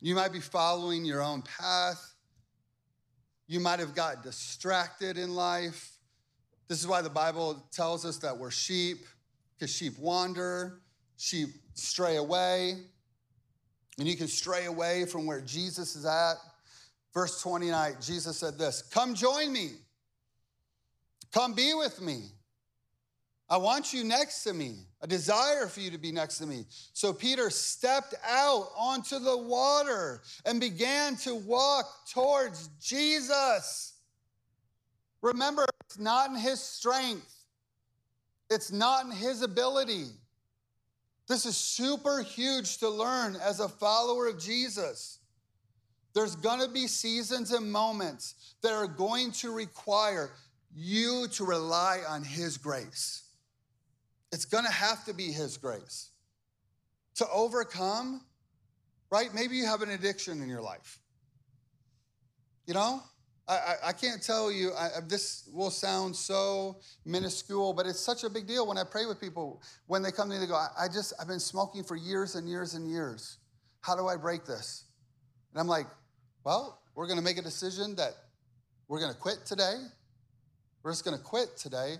You 0.00 0.14
might 0.14 0.32
be 0.32 0.40
following 0.40 1.04
your 1.04 1.22
own 1.22 1.42
path. 1.42 2.14
You 3.46 3.60
might 3.60 3.80
have 3.80 3.94
got 3.94 4.22
distracted 4.22 5.16
in 5.16 5.34
life. 5.34 5.92
This 6.68 6.80
is 6.80 6.86
why 6.86 7.00
the 7.00 7.10
Bible 7.10 7.64
tells 7.70 8.04
us 8.04 8.18
that 8.18 8.36
we're 8.36 8.50
sheep, 8.50 9.06
because 9.58 9.74
sheep 9.74 9.98
wander, 9.98 10.80
sheep 11.16 11.48
stray 11.74 12.16
away. 12.16 12.74
And 13.98 14.06
you 14.06 14.16
can 14.16 14.28
stray 14.28 14.66
away 14.66 15.06
from 15.06 15.26
where 15.26 15.40
Jesus 15.40 15.96
is 15.96 16.04
at. 16.04 16.34
Verse 17.14 17.40
29, 17.40 17.94
Jesus 18.00 18.36
said 18.36 18.58
this 18.58 18.82
Come 18.82 19.14
join 19.14 19.52
me, 19.52 19.70
come 21.32 21.54
be 21.54 21.72
with 21.74 22.00
me. 22.00 22.24
I 23.48 23.58
want 23.58 23.92
you 23.92 24.02
next 24.02 24.42
to 24.44 24.52
me, 24.52 24.74
a 25.02 25.06
desire 25.06 25.66
for 25.68 25.80
you 25.80 25.90
to 25.92 25.98
be 25.98 26.10
next 26.10 26.38
to 26.38 26.46
me. 26.46 26.64
So 26.92 27.12
Peter 27.12 27.48
stepped 27.48 28.14
out 28.26 28.70
onto 28.76 29.18
the 29.20 29.36
water 29.36 30.22
and 30.44 30.60
began 30.60 31.16
to 31.18 31.34
walk 31.34 31.86
towards 32.12 32.68
Jesus. 32.80 33.94
Remember, 35.22 35.64
it's 35.84 35.98
not 35.98 36.30
in 36.30 36.36
his 36.36 36.60
strength, 36.60 37.32
it's 38.50 38.72
not 38.72 39.04
in 39.04 39.12
his 39.12 39.42
ability. 39.42 40.06
This 41.28 41.46
is 41.46 41.56
super 41.56 42.22
huge 42.22 42.78
to 42.78 42.88
learn 42.88 43.36
as 43.36 43.60
a 43.60 43.68
follower 43.68 44.28
of 44.28 44.38
Jesus. 44.38 45.18
There's 46.14 46.36
gonna 46.36 46.68
be 46.68 46.86
seasons 46.86 47.52
and 47.52 47.70
moments 47.70 48.54
that 48.62 48.72
are 48.72 48.86
going 48.86 49.32
to 49.32 49.52
require 49.52 50.30
you 50.74 51.26
to 51.28 51.44
rely 51.44 52.00
on 52.08 52.22
His 52.22 52.58
grace. 52.58 53.25
It's 54.36 54.44
gonna 54.44 54.70
have 54.70 55.02
to 55.06 55.14
be 55.14 55.32
His 55.32 55.56
grace. 55.56 56.10
To 57.14 57.26
overcome, 57.32 58.20
right? 59.10 59.32
Maybe 59.32 59.56
you 59.56 59.64
have 59.64 59.80
an 59.80 59.88
addiction 59.88 60.42
in 60.42 60.48
your 60.50 60.60
life. 60.60 60.98
You 62.66 62.74
know, 62.74 63.02
I, 63.48 63.76
I, 63.82 63.92
can't 63.92 64.22
tell 64.22 64.52
you, 64.52 64.74
I, 64.74 64.90
this 65.08 65.48
will 65.54 65.70
sound 65.70 66.14
so 66.14 66.76
minuscule, 67.06 67.72
but 67.72 67.86
it's 67.86 67.98
such 67.98 68.24
a 68.24 68.28
big 68.28 68.46
deal 68.46 68.66
when 68.66 68.76
I 68.76 68.84
pray 68.84 69.06
with 69.06 69.18
people. 69.18 69.62
When 69.86 70.02
they 70.02 70.12
come 70.12 70.28
to 70.28 70.34
me, 70.34 70.40
they 70.40 70.46
go, 70.46 70.54
I, 70.54 70.68
I 70.80 70.88
just, 70.88 71.14
I've 71.18 71.28
been 71.28 71.40
smoking 71.40 71.82
for 71.82 71.96
years 71.96 72.34
and 72.34 72.46
years 72.46 72.74
and 72.74 72.86
years. 72.86 73.38
How 73.80 73.96
do 73.96 74.06
I 74.06 74.16
break 74.16 74.44
this? 74.44 74.84
And 75.54 75.60
I'm 75.62 75.66
like, 75.66 75.86
well, 76.44 76.82
we're 76.94 77.06
to 77.20 77.24
make 77.24 77.38
a 77.38 77.42
decision 77.42 77.96
that 77.96 78.12
we're 78.86 79.00
to 79.14 79.18
quit 79.18 79.46
today. 79.46 79.76
We're 80.82 80.92
just 80.92 81.06
to 81.16 81.24
quit 81.24 81.56
today, 81.56 81.94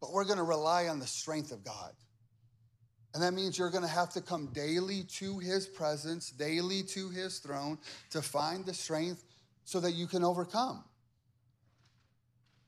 but 0.00 0.12
we're 0.12 0.24
going 0.24 0.38
to 0.38 0.44
rely 0.44 0.88
on 0.88 0.98
the 0.98 1.06
strength 1.06 1.52
of 1.52 1.64
God. 1.64 1.92
And 3.14 3.22
that 3.22 3.32
means 3.32 3.58
you're 3.58 3.70
going 3.70 3.82
to 3.82 3.88
have 3.88 4.10
to 4.10 4.20
come 4.20 4.48
daily 4.52 5.04
to 5.14 5.38
his 5.38 5.66
presence, 5.66 6.30
daily 6.30 6.82
to 6.82 7.08
his 7.08 7.38
throne 7.38 7.78
to 8.10 8.20
find 8.20 8.66
the 8.66 8.74
strength 8.74 9.24
so 9.64 9.80
that 9.80 9.92
you 9.92 10.06
can 10.06 10.22
overcome. 10.22 10.84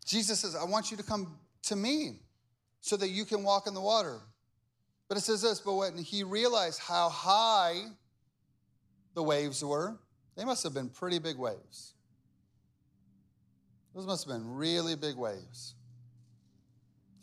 Jesus 0.07 0.41
says, 0.41 0.57
I 0.57 0.65
want 0.65 0.91
you 0.91 0.97
to 0.97 1.03
come 1.03 1.39
to 1.65 1.77
me 1.77 2.21
so 2.81 2.97
that 2.97 3.09
you 3.09 3.27
can 3.27 3.43
walk 3.43 3.67
in 3.67 3.75
the 3.75 3.81
water. 3.81 4.21
But 5.07 5.19
it 5.19 5.21
says 5.21 5.43
this, 5.43 5.61
but 5.61 5.75
when 5.75 5.99
he 5.99 6.23
realized 6.23 6.81
how 6.81 7.11
high 7.11 7.83
the 9.15 9.23
waves 9.23 9.63
were, 9.63 9.99
they 10.37 10.45
must 10.45 10.63
have 10.63 10.73
been 10.73 10.89
pretty 10.89 11.19
big 11.19 11.37
waves. 11.37 11.93
Those 13.95 14.07
must 14.07 14.27
have 14.27 14.35
been 14.35 14.55
really 14.55 14.97
big 14.97 15.17
waves. 15.17 15.75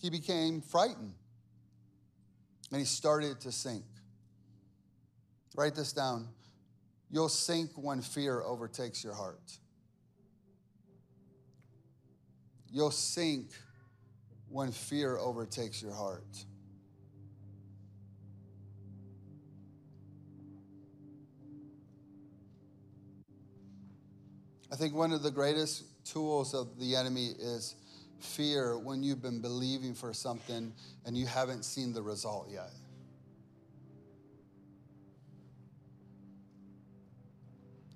He 0.02 0.10
became 0.10 0.62
frightened 0.62 1.14
and 2.72 2.80
he 2.80 2.86
started 2.86 3.40
to 3.42 3.52
sink. 3.52 3.86
Write 5.56 5.76
this 5.76 5.94
down. 5.94 6.28
You'll 7.10 7.30
sink 7.30 7.72
when 7.76 8.02
fear 8.02 8.42
overtakes 8.42 9.04
your 9.04 9.14
heart. 9.14 9.58
You'll 12.72 12.92
sink 12.92 13.52
when 14.50 14.72
fear 14.72 15.18
overtakes 15.18 15.82
your 15.82 15.94
heart. 15.94 16.46
I 24.72 24.76
think 24.76 24.94
one 24.94 25.14
of 25.14 25.24
the 25.24 25.32
greatest 25.32 25.86
tools 26.04 26.54
of 26.54 26.78
the 26.78 26.98
enemy 26.98 27.28
is 27.40 27.76
fear 28.20 28.78
when 28.78 29.04
you've 29.04 29.22
been 29.22 29.42
believing 29.42 29.94
for 29.94 30.14
something 30.14 30.74
and 31.06 31.18
you 31.18 31.26
haven't 31.26 31.64
seen 31.64 31.94
the 31.94 32.02
result 32.02 32.50
yet. 32.52 32.72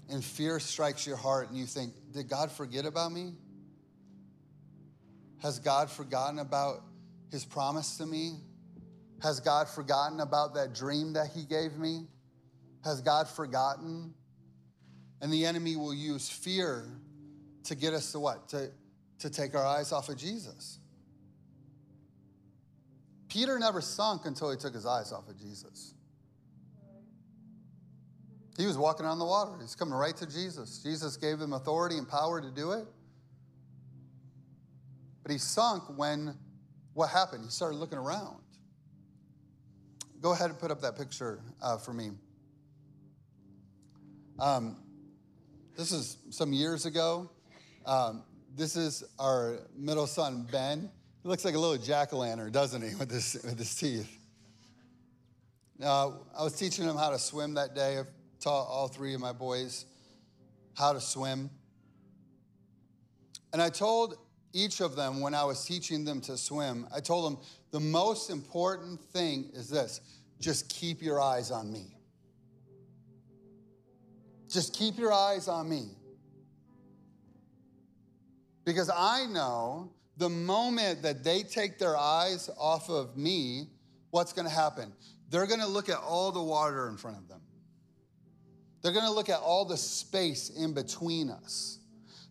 And 0.10 0.24
fear 0.24 0.60
strikes 0.60 1.06
your 1.06 1.18
heart, 1.18 1.50
and 1.50 1.58
you 1.58 1.68
think, 1.68 1.94
Did 2.12 2.28
God 2.28 2.52
forget 2.52 2.86
about 2.86 3.12
me? 3.12 3.34
Has 5.42 5.60
God 5.60 5.90
forgotten 5.90 6.40
about 6.40 6.82
his 7.32 7.46
promise 7.46 7.98
to 7.98 8.06
me? 8.06 8.40
Has 9.22 9.40
God 9.40 9.68
forgotten 9.68 10.20
about 10.20 10.56
that 10.56 10.74
dream 10.74 11.14
that 11.14 11.28
he 11.28 11.44
gave 11.44 11.78
me? 11.78 12.08
Has 12.84 13.02
God 13.02 13.28
forgotten? 13.28 14.14
And 15.22 15.32
the 15.32 15.46
enemy 15.46 15.76
will 15.76 15.94
use 15.94 16.30
fear 16.30 16.86
to 17.66 17.76
get 17.76 17.94
us 17.94 18.12
to 18.14 18.20
what? 18.20 18.50
To, 18.50 18.72
to 19.20 19.30
take 19.30 19.56
our 19.56 19.66
eyes 19.66 19.92
off 19.92 20.10
of 20.10 20.18
Jesus. 20.18 20.80
Peter 23.28 23.60
never 23.60 23.82
sunk 23.82 24.26
until 24.26 24.50
he 24.50 24.58
took 24.58 24.74
his 24.74 24.86
eyes 24.86 25.12
off 25.12 25.28
of 25.30 25.38
Jesus. 25.38 25.94
He 28.58 28.66
was 28.66 28.78
walking 28.78 29.06
on 29.06 29.20
the 29.20 29.26
water. 29.26 29.54
He's 29.62 29.76
coming 29.76 29.94
right 29.94 30.16
to 30.18 30.26
Jesus. 30.26 30.80
Jesus 30.84 31.16
gave 31.16 31.40
him 31.40 31.54
authority 31.54 31.98
and 31.98 32.08
power 32.08 32.42
to 32.42 32.52
do 32.52 32.72
it. 32.72 32.86
But 35.24 35.32
he 35.32 35.38
sunk 35.38 35.84
when 35.98 36.36
what 36.94 37.10
happened? 37.10 37.46
He 37.46 37.52
started 37.52 37.78
looking 37.78 37.98
around. 37.98 38.42
Go 40.22 40.34
ahead 40.34 40.50
and 40.50 40.60
put 40.60 40.72
up 40.72 40.82
that 40.82 40.98
picture 40.98 41.40
uh, 41.62 41.78
for 41.78 41.94
me. 41.94 42.10
Um, 44.40 44.76
this 45.78 45.94
is 45.94 46.18
some 46.30 46.52
years 46.52 46.86
ago. 46.86 47.30
Um, 47.86 48.24
this 48.56 48.76
is 48.76 49.04
our 49.20 49.60
middle 49.76 50.08
son, 50.08 50.48
Ben. 50.52 50.90
He 51.24 51.30
looks 51.30 51.46
like 51.46 51.56
a 51.56 51.60
little 51.60 51.78
jack 51.78 52.14
o' 52.14 52.18
lantern, 52.18 52.52
doesn't 52.52 52.82
he, 52.82 52.96
with 52.96 53.12
his, 53.12 53.40
with 53.44 53.58
his 53.58 53.76
teeth? 53.76 54.18
Now, 55.78 56.22
I 56.38 56.44
was 56.44 56.54
teaching 56.54 56.86
him 56.86 56.98
how 56.98 57.10
to 57.10 57.20
swim 57.20 57.54
that 57.54 57.74
day. 57.74 57.98
I've 57.98 58.08
taught 58.40 58.68
all 58.68 58.88
three 58.88 59.14
of 59.14 59.22
my 59.22 59.32
boys 59.32 59.86
how 60.76 60.94
to 60.94 61.02
swim. 61.02 61.50
And 63.54 63.62
I 63.62 63.70
told 63.70 64.16
each 64.54 64.82
of 64.82 64.96
them 64.96 65.22
when 65.22 65.34
I 65.34 65.44
was 65.44 65.66
teaching 65.66 66.06
them 66.06 66.22
to 66.22 66.38
swim, 66.38 66.88
I 66.94 67.00
told 67.00 67.32
them 67.32 67.42
the 67.72 67.80
most 67.80 68.30
important 68.30 69.02
thing 69.02 69.50
is 69.54 69.70
this 69.70 70.02
just 70.40 70.70
keep 70.70 71.02
your 71.02 71.20
eyes 71.20 71.52
on 71.52 71.72
me. 71.72 71.96
Just 74.50 74.74
keep 74.74 74.98
your 74.98 75.14
eyes 75.14 75.48
on 75.48 75.70
me. 75.70 75.90
Because 78.70 78.92
I 78.96 79.26
know 79.26 79.90
the 80.18 80.30
moment 80.30 81.02
that 81.02 81.24
they 81.24 81.42
take 81.42 81.80
their 81.80 81.98
eyes 81.98 82.52
off 82.56 82.88
of 82.88 83.18
me, 83.18 83.66
what's 84.12 84.32
to 84.48 84.54
happen? 84.54 84.94
They're 85.32 85.48
to 85.60 85.66
look 85.66 85.90
at 85.90 85.98
all 85.98 86.32
the 86.32 86.44
water 86.44 86.88
in 86.88 86.96
front 86.96 87.18
of 87.18 87.28
them. 87.28 87.42
They're 88.84 88.92
to 89.08 89.12
look 89.12 89.28
at 89.28 89.40
all 89.40 89.66
the 89.66 89.76
space 89.76 90.52
in 90.52 90.76
between 90.76 91.32
us. 91.32 91.80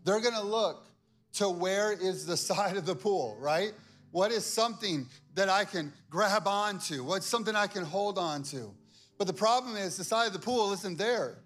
They're 0.04 0.20
to 0.34 0.44
look 0.44 0.86
to 1.32 1.48
where 1.48 1.90
is 1.90 2.24
the 2.24 2.36
side 2.50 2.76
of 2.76 2.86
the 2.86 2.94
pool, 2.94 3.36
right? 3.40 3.72
What 4.12 4.30
is 4.30 4.46
something 4.46 5.08
that 5.34 5.48
I 5.48 5.64
can 5.64 5.92
grab 6.08 6.46
onto? 6.46 7.02
What's 7.02 7.26
something 7.26 7.56
I 7.56 7.66
can 7.66 7.84
hold 7.84 8.16
on 8.16 8.44
to? 8.44 8.72
But 9.18 9.26
the 9.26 9.32
problem 9.32 9.76
is 9.76 9.96
the 9.96 10.04
side 10.04 10.28
of 10.28 10.34
the 10.34 10.38
pool 10.38 10.72
isn't 10.72 10.98
there. 10.98 11.38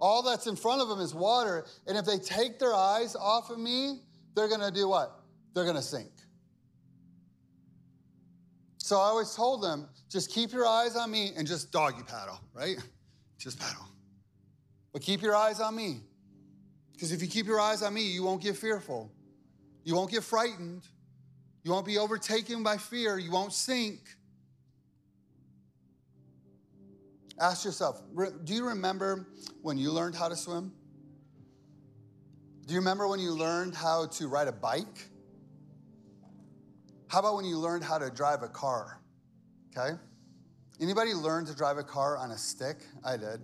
All 0.00 0.22
that's 0.22 0.46
in 0.46 0.56
front 0.56 0.80
of 0.80 0.88
them 0.88 1.00
is 1.00 1.14
water. 1.14 1.66
And 1.86 1.96
if 1.96 2.04
they 2.04 2.18
take 2.18 2.58
their 2.58 2.74
eyes 2.74 3.14
off 3.14 3.50
of 3.50 3.58
me, 3.58 4.00
they're 4.34 4.48
going 4.48 4.60
to 4.60 4.70
do 4.70 4.88
what? 4.88 5.20
They're 5.54 5.64
going 5.64 5.76
to 5.76 5.82
sink. 5.82 6.10
So 8.78 8.96
I 8.96 9.04
always 9.04 9.34
told 9.34 9.62
them 9.62 9.88
just 10.08 10.32
keep 10.32 10.52
your 10.52 10.66
eyes 10.66 10.96
on 10.96 11.10
me 11.10 11.32
and 11.36 11.46
just 11.46 11.70
doggy 11.70 12.02
paddle, 12.02 12.40
right? 12.52 12.76
Just 13.38 13.60
paddle. 13.60 13.86
But 14.92 15.02
keep 15.02 15.22
your 15.22 15.36
eyes 15.36 15.60
on 15.60 15.76
me. 15.76 16.00
Because 16.92 17.12
if 17.12 17.22
you 17.22 17.28
keep 17.28 17.46
your 17.46 17.60
eyes 17.60 17.82
on 17.82 17.94
me, 17.94 18.02
you 18.02 18.24
won't 18.24 18.42
get 18.42 18.56
fearful. 18.56 19.12
You 19.84 19.94
won't 19.94 20.10
get 20.10 20.24
frightened. 20.24 20.82
You 21.62 21.70
won't 21.70 21.86
be 21.86 21.98
overtaken 21.98 22.62
by 22.62 22.78
fear. 22.78 23.18
You 23.18 23.30
won't 23.30 23.52
sink. 23.52 24.00
Ask 27.40 27.64
yourself 27.64 28.02
do 28.44 28.54
you 28.54 28.66
remember 28.66 29.26
when 29.62 29.78
you 29.78 29.90
learned 29.90 30.14
how 30.14 30.28
to 30.28 30.36
swim? 30.36 30.72
Do 32.66 32.74
you 32.74 32.80
remember 32.80 33.08
when 33.08 33.18
you 33.18 33.32
learned 33.32 33.74
how 33.74 34.06
to 34.06 34.28
ride 34.28 34.46
a 34.46 34.52
bike? 34.52 35.08
How 37.08 37.20
about 37.20 37.34
when 37.34 37.46
you 37.46 37.58
learned 37.58 37.82
how 37.82 37.98
to 37.98 38.10
drive 38.10 38.42
a 38.42 38.48
car? 38.48 39.00
Okay? 39.76 39.96
Anybody 40.80 41.14
learn 41.14 41.46
to 41.46 41.56
drive 41.56 41.78
a 41.78 41.82
car 41.82 42.16
on 42.16 42.30
a 42.30 42.38
stick? 42.38 42.76
I 43.04 43.16
did. 43.16 43.40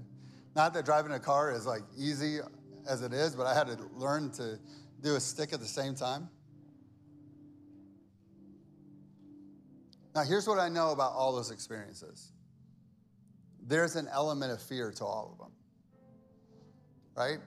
Not 0.54 0.74
that 0.74 0.84
driving 0.84 1.12
a 1.12 1.18
car 1.18 1.50
is 1.50 1.66
like 1.66 1.82
easy 1.96 2.38
as 2.88 3.02
it 3.02 3.12
is, 3.12 3.34
but 3.34 3.46
I 3.46 3.54
had 3.54 3.66
to 3.66 3.78
learn 3.96 4.30
to 4.32 4.58
do 5.02 5.16
a 5.16 5.20
stick 5.20 5.52
at 5.52 5.60
the 5.60 5.66
same 5.66 5.94
time. 5.94 6.28
Now, 10.14 10.22
here's 10.22 10.46
what 10.46 10.58
I 10.58 10.68
know 10.68 10.92
about 10.92 11.12
all 11.12 11.34
those 11.34 11.50
experiences 11.50 12.32
there's 13.66 13.96
an 13.96 14.08
element 14.12 14.52
of 14.52 14.62
fear 14.62 14.92
to 14.92 15.04
all 15.04 15.30
of 15.32 15.38
them, 15.38 15.52
right? 17.16 17.38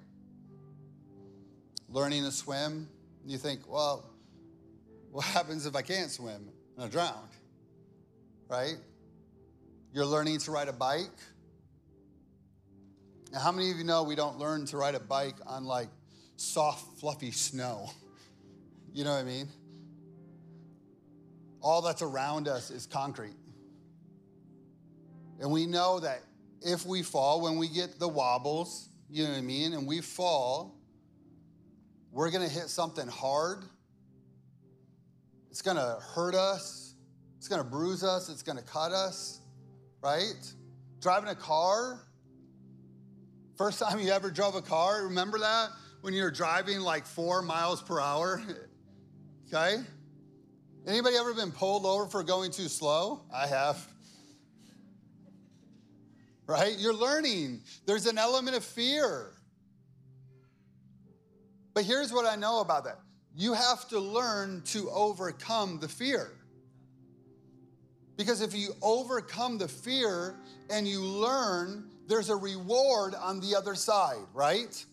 Learning 1.87 2.23
to 2.23 2.31
swim, 2.31 2.89
you 3.25 3.37
think, 3.37 3.61
well, 3.67 4.09
what 5.11 5.25
happens 5.25 5.65
if 5.65 5.75
I 5.75 5.81
can't 5.81 6.11
swim 6.11 6.49
and 6.75 6.85
I 6.85 6.87
drown? 6.87 7.27
Right? 8.47 8.75
You're 9.93 10.05
learning 10.05 10.39
to 10.39 10.51
ride 10.51 10.67
a 10.67 10.73
bike. 10.73 11.07
Now, 13.31 13.39
how 13.39 13.51
many 13.51 13.71
of 13.71 13.77
you 13.77 13.83
know 13.83 14.03
we 14.03 14.15
don't 14.15 14.39
learn 14.39 14.65
to 14.67 14.77
ride 14.77 14.95
a 14.95 14.99
bike 14.99 15.35
on 15.45 15.65
like 15.65 15.89
soft, 16.35 16.99
fluffy 16.99 17.31
snow? 17.31 17.89
You 18.91 19.03
know 19.03 19.11
what 19.11 19.19
I 19.19 19.23
mean? 19.23 19.47
All 21.61 21.83
that's 21.83 22.01
around 22.01 22.47
us 22.47 22.71
is 22.71 22.87
concrete. 22.87 23.35
And 25.39 25.51
we 25.51 25.65
know 25.65 25.99
that 25.99 26.21
if 26.61 26.85
we 26.85 27.01
fall, 27.01 27.41
when 27.41 27.57
we 27.57 27.69
get 27.69 27.99
the 27.99 28.07
wobbles, 28.07 28.89
you 29.09 29.23
know 29.23 29.29
what 29.29 29.37
I 29.37 29.41
mean, 29.41 29.73
and 29.73 29.87
we 29.87 30.01
fall, 30.01 30.75
we're 32.11 32.29
gonna 32.29 32.49
hit 32.49 32.69
something 32.69 33.07
hard. 33.07 33.63
It's 35.49 35.61
gonna 35.61 35.97
hurt 36.13 36.35
us, 36.35 36.95
it's 37.37 37.47
gonna 37.47 37.63
bruise 37.63 38.03
us, 38.03 38.29
it's 38.29 38.43
gonna 38.43 38.61
cut 38.61 38.91
us, 38.91 39.39
right? 40.01 40.53
Driving 41.01 41.29
a 41.29 41.35
car, 41.35 42.01
first 43.57 43.79
time 43.83 43.99
you 43.99 44.11
ever 44.11 44.29
drove 44.29 44.55
a 44.55 44.61
car, 44.61 45.03
remember 45.03 45.39
that? 45.39 45.69
When 46.01 46.13
you're 46.13 46.31
driving 46.31 46.79
like 46.79 47.05
four 47.05 47.41
miles 47.41 47.81
per 47.81 47.99
hour? 47.99 48.41
okay? 49.47 49.77
Anybody 50.87 51.17
ever 51.17 51.33
been 51.33 51.51
pulled 51.51 51.85
over 51.85 52.07
for 52.07 52.23
going 52.23 52.51
too 52.51 52.67
slow? 52.67 53.21
I 53.33 53.47
have. 53.47 53.85
Right? 56.49 56.79
You're 56.79 56.95
learning. 56.95 57.61
There's 57.85 58.07
an 58.07 58.17
element 58.17 58.57
of 58.57 58.63
fear. 58.63 59.33
But 61.75 61.83
here's 61.83 62.11
what 62.11 62.25
I 62.25 62.35
know 62.35 62.61
about 62.61 62.85
that 62.85 62.97
you 63.35 63.53
have 63.53 63.87
to 63.89 63.99
learn 63.99 64.63
to 64.65 64.89
overcome 64.89 65.77
the 65.79 65.87
fear. 65.87 66.31
Because 68.17 68.41
if 68.41 68.55
you 68.55 68.73
overcome 68.81 69.59
the 69.59 69.67
fear 69.67 70.37
and 70.71 70.87
you 70.87 71.01
learn, 71.01 71.87
there's 72.07 72.29
a 72.29 72.35
reward 72.35 73.13
on 73.13 73.39
the 73.41 73.55
other 73.55 73.75
side, 73.75 74.25
right? 74.33 74.83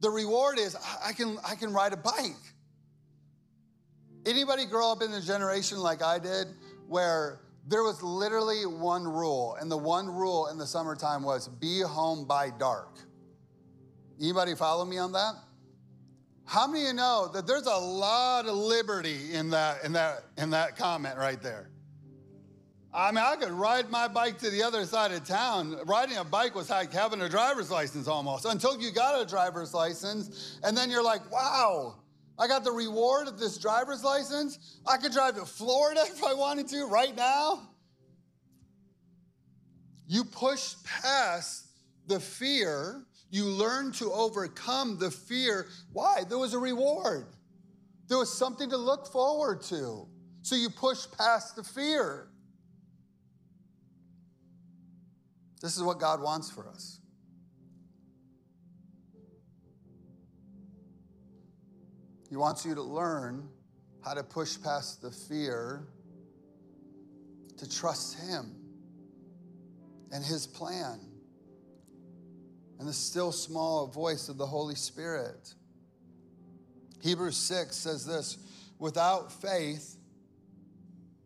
The 0.00 0.10
reward 0.10 0.58
is 0.58 0.76
I 1.04 1.12
can, 1.12 1.38
I 1.48 1.54
can 1.54 1.72
ride 1.72 1.92
a 1.92 1.96
bike. 1.96 2.42
Anybody 4.26 4.66
grow 4.66 4.90
up 4.90 5.00
in 5.00 5.12
a 5.12 5.20
generation 5.20 5.78
like 5.78 6.02
I 6.02 6.18
did 6.18 6.48
where 6.88 7.38
there 7.66 7.82
was 7.82 8.02
literally 8.02 8.64
one 8.64 9.04
rule, 9.04 9.56
and 9.60 9.70
the 9.70 9.76
one 9.76 10.06
rule 10.06 10.48
in 10.48 10.58
the 10.58 10.66
summertime 10.66 11.22
was 11.22 11.48
be 11.48 11.80
home 11.80 12.24
by 12.24 12.50
dark. 12.50 12.98
Anybody 14.20 14.54
follow 14.54 14.84
me 14.84 14.98
on 14.98 15.12
that? 15.12 15.34
How 16.44 16.66
many 16.68 16.82
of 16.82 16.88
you 16.88 16.94
know 16.94 17.28
that 17.34 17.46
there's 17.46 17.66
a 17.66 17.76
lot 17.76 18.46
of 18.46 18.54
liberty 18.54 19.32
in 19.32 19.50
that, 19.50 19.84
in 19.84 19.92
that, 19.94 20.24
in 20.38 20.50
that 20.50 20.76
comment 20.76 21.18
right 21.18 21.42
there? 21.42 21.70
I 22.94 23.10
mean, 23.10 23.22
I 23.22 23.36
could 23.36 23.50
ride 23.50 23.90
my 23.90 24.08
bike 24.08 24.38
to 24.38 24.48
the 24.48 24.62
other 24.62 24.86
side 24.86 25.10
of 25.10 25.26
town. 25.26 25.76
Riding 25.84 26.16
a 26.16 26.24
bike 26.24 26.54
was 26.54 26.70
like 26.70 26.92
having 26.92 27.20
a 27.20 27.28
driver's 27.28 27.70
license 27.70 28.08
almost 28.08 28.46
until 28.46 28.80
you 28.80 28.90
got 28.90 29.20
a 29.20 29.26
driver's 29.26 29.74
license. 29.74 30.58
And 30.62 30.74
then 30.74 30.88
you're 30.88 31.02
like, 31.02 31.30
wow, 31.30 31.96
I 32.38 32.46
got 32.46 32.64
the 32.64 32.72
reward 32.72 33.28
of 33.28 33.38
this 33.38 33.58
driver's 33.58 34.04
license. 34.04 34.78
I 34.86 34.96
could 34.98 35.12
drive 35.12 35.36
to 35.36 35.44
Florida 35.44 36.02
if 36.06 36.22
I 36.22 36.34
wanted 36.34 36.68
to 36.68 36.86
right 36.86 37.14
now. 37.16 37.68
You 40.06 40.24
push 40.24 40.74
past 40.84 41.66
the 42.06 42.20
fear 42.20 43.06
you 43.30 43.44
learn 43.44 43.92
to 43.92 44.12
overcome 44.12 44.98
the 44.98 45.10
fear. 45.10 45.66
Why? 45.92 46.24
There 46.28 46.38
was 46.38 46.54
a 46.54 46.58
reward, 46.58 47.26
there 48.08 48.18
was 48.18 48.32
something 48.32 48.70
to 48.70 48.76
look 48.76 49.06
forward 49.06 49.62
to. 49.62 50.08
So 50.42 50.54
you 50.54 50.70
push 50.70 51.06
past 51.18 51.56
the 51.56 51.64
fear. 51.64 52.28
This 55.60 55.76
is 55.76 55.82
what 55.82 55.98
God 55.98 56.22
wants 56.22 56.50
for 56.50 56.68
us. 56.68 57.00
He 62.28 62.36
wants 62.36 62.64
you 62.64 62.74
to 62.74 62.82
learn 62.82 63.48
how 64.04 64.14
to 64.14 64.22
push 64.22 64.60
past 64.62 65.02
the 65.02 65.10
fear, 65.10 65.86
to 67.58 67.68
trust 67.68 68.18
Him 68.20 68.54
and 70.12 70.24
His 70.24 70.46
plan 70.46 71.00
and 72.78 72.88
the 72.88 72.92
still 72.92 73.32
small 73.32 73.86
voice 73.86 74.28
of 74.28 74.36
the 74.36 74.46
Holy 74.46 74.74
Spirit. 74.74 75.54
Hebrews 77.02 77.36
6 77.36 77.74
says 77.74 78.04
this 78.04 78.38
without 78.78 79.32
faith, 79.32 79.96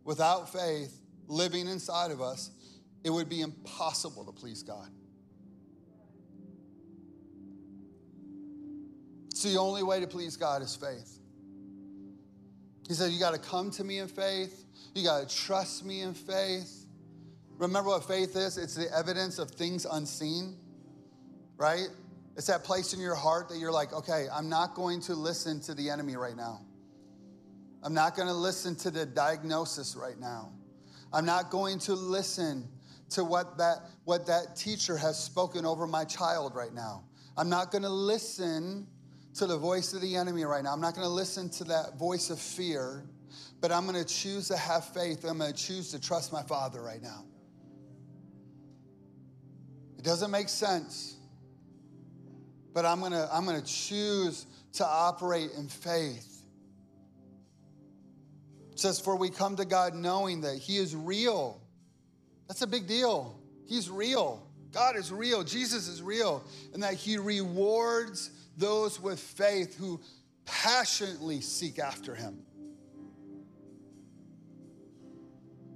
without 0.04 0.52
faith 0.52 1.00
living 1.26 1.68
inside 1.68 2.10
of 2.10 2.20
us, 2.20 2.50
it 3.04 3.10
would 3.10 3.28
be 3.28 3.40
impossible 3.40 4.24
to 4.24 4.32
please 4.32 4.62
God. 4.62 4.88
So 9.40 9.48
the 9.48 9.58
only 9.58 9.82
way 9.82 10.00
to 10.00 10.06
please 10.06 10.36
God 10.36 10.62
is 10.62 10.76
faith. 10.76 11.18
He 12.88 12.94
said, 12.94 13.12
You 13.12 13.18
got 13.18 13.32
to 13.32 13.40
come 13.40 13.70
to 13.72 13.84
me 13.84 13.98
in 13.98 14.08
faith, 14.08 14.64
you 14.94 15.04
got 15.04 15.28
to 15.28 15.34
trust 15.34 15.84
me 15.84 16.02
in 16.02 16.14
faith. 16.14 16.86
Remember 17.58 17.90
what 17.90 18.06
faith 18.06 18.36
is? 18.36 18.56
It's 18.56 18.74
the 18.74 18.90
evidence 18.96 19.38
of 19.38 19.50
things 19.50 19.86
unseen 19.90 20.56
right? 21.60 21.88
It's 22.36 22.46
that 22.46 22.64
place 22.64 22.94
in 22.94 23.00
your 23.00 23.14
heart 23.14 23.50
that 23.50 23.58
you're 23.58 23.70
like, 23.70 23.92
okay, 23.92 24.28
I'm 24.32 24.48
not 24.48 24.74
going 24.74 25.00
to 25.02 25.14
listen 25.14 25.60
to 25.60 25.74
the 25.74 25.90
enemy 25.90 26.16
right 26.16 26.34
now. 26.34 26.62
I'm 27.82 27.92
not 27.92 28.16
going 28.16 28.28
to 28.28 28.34
listen 28.34 28.74
to 28.76 28.90
the 28.90 29.04
diagnosis 29.04 29.94
right 29.94 30.18
now. 30.18 30.52
I'm 31.12 31.26
not 31.26 31.50
going 31.50 31.78
to 31.80 31.94
listen 31.94 32.66
to 33.10 33.24
what 33.24 33.58
that, 33.58 33.80
what 34.04 34.26
that 34.28 34.56
teacher 34.56 34.96
has 34.96 35.22
spoken 35.22 35.66
over 35.66 35.86
my 35.86 36.04
child 36.04 36.54
right 36.54 36.72
now. 36.72 37.04
I'm 37.36 37.50
not 37.50 37.70
going 37.70 37.82
to 37.82 37.90
listen 37.90 38.86
to 39.34 39.46
the 39.46 39.56
voice 39.56 39.92
of 39.94 40.00
the 40.00 40.16
enemy 40.16 40.44
right 40.44 40.62
now. 40.64 40.72
I'm 40.72 40.80
not 40.80 40.94
going 40.94 41.06
to 41.06 41.12
listen 41.12 41.48
to 41.50 41.64
that 41.64 41.98
voice 41.98 42.30
of 42.30 42.38
fear, 42.38 43.04
but 43.60 43.70
I'm 43.72 43.86
going 43.86 44.02
to 44.02 44.14
choose 44.14 44.48
to 44.48 44.56
have 44.56 44.84
faith. 44.86 45.24
I'm 45.24 45.38
going 45.38 45.52
to 45.52 45.58
choose 45.58 45.90
to 45.92 46.00
trust 46.00 46.32
my 46.32 46.42
Father 46.42 46.82
right 46.82 47.02
now. 47.02 47.24
It 49.98 50.04
doesn't 50.04 50.30
make 50.30 50.48
sense 50.48 51.16
but 52.72 52.84
I'm 52.84 53.00
gonna, 53.00 53.28
I'm 53.32 53.44
gonna 53.44 53.62
choose 53.62 54.46
to 54.74 54.86
operate 54.86 55.50
in 55.56 55.68
faith. 55.68 56.42
It 58.72 58.78
says, 58.78 59.00
For 59.00 59.16
we 59.16 59.30
come 59.30 59.56
to 59.56 59.64
God 59.64 59.94
knowing 59.94 60.42
that 60.42 60.56
He 60.56 60.76
is 60.76 60.94
real. 60.94 61.60
That's 62.48 62.62
a 62.62 62.66
big 62.66 62.86
deal. 62.86 63.38
He's 63.66 63.90
real. 63.90 64.46
God 64.72 64.96
is 64.96 65.12
real. 65.12 65.42
Jesus 65.42 65.88
is 65.88 66.00
real. 66.00 66.44
And 66.72 66.82
that 66.82 66.94
He 66.94 67.18
rewards 67.18 68.30
those 68.60 69.00
with 69.00 69.18
faith 69.18 69.76
who 69.76 70.00
passionately 70.44 71.40
seek 71.40 71.78
after 71.78 72.14
Him. 72.14 72.38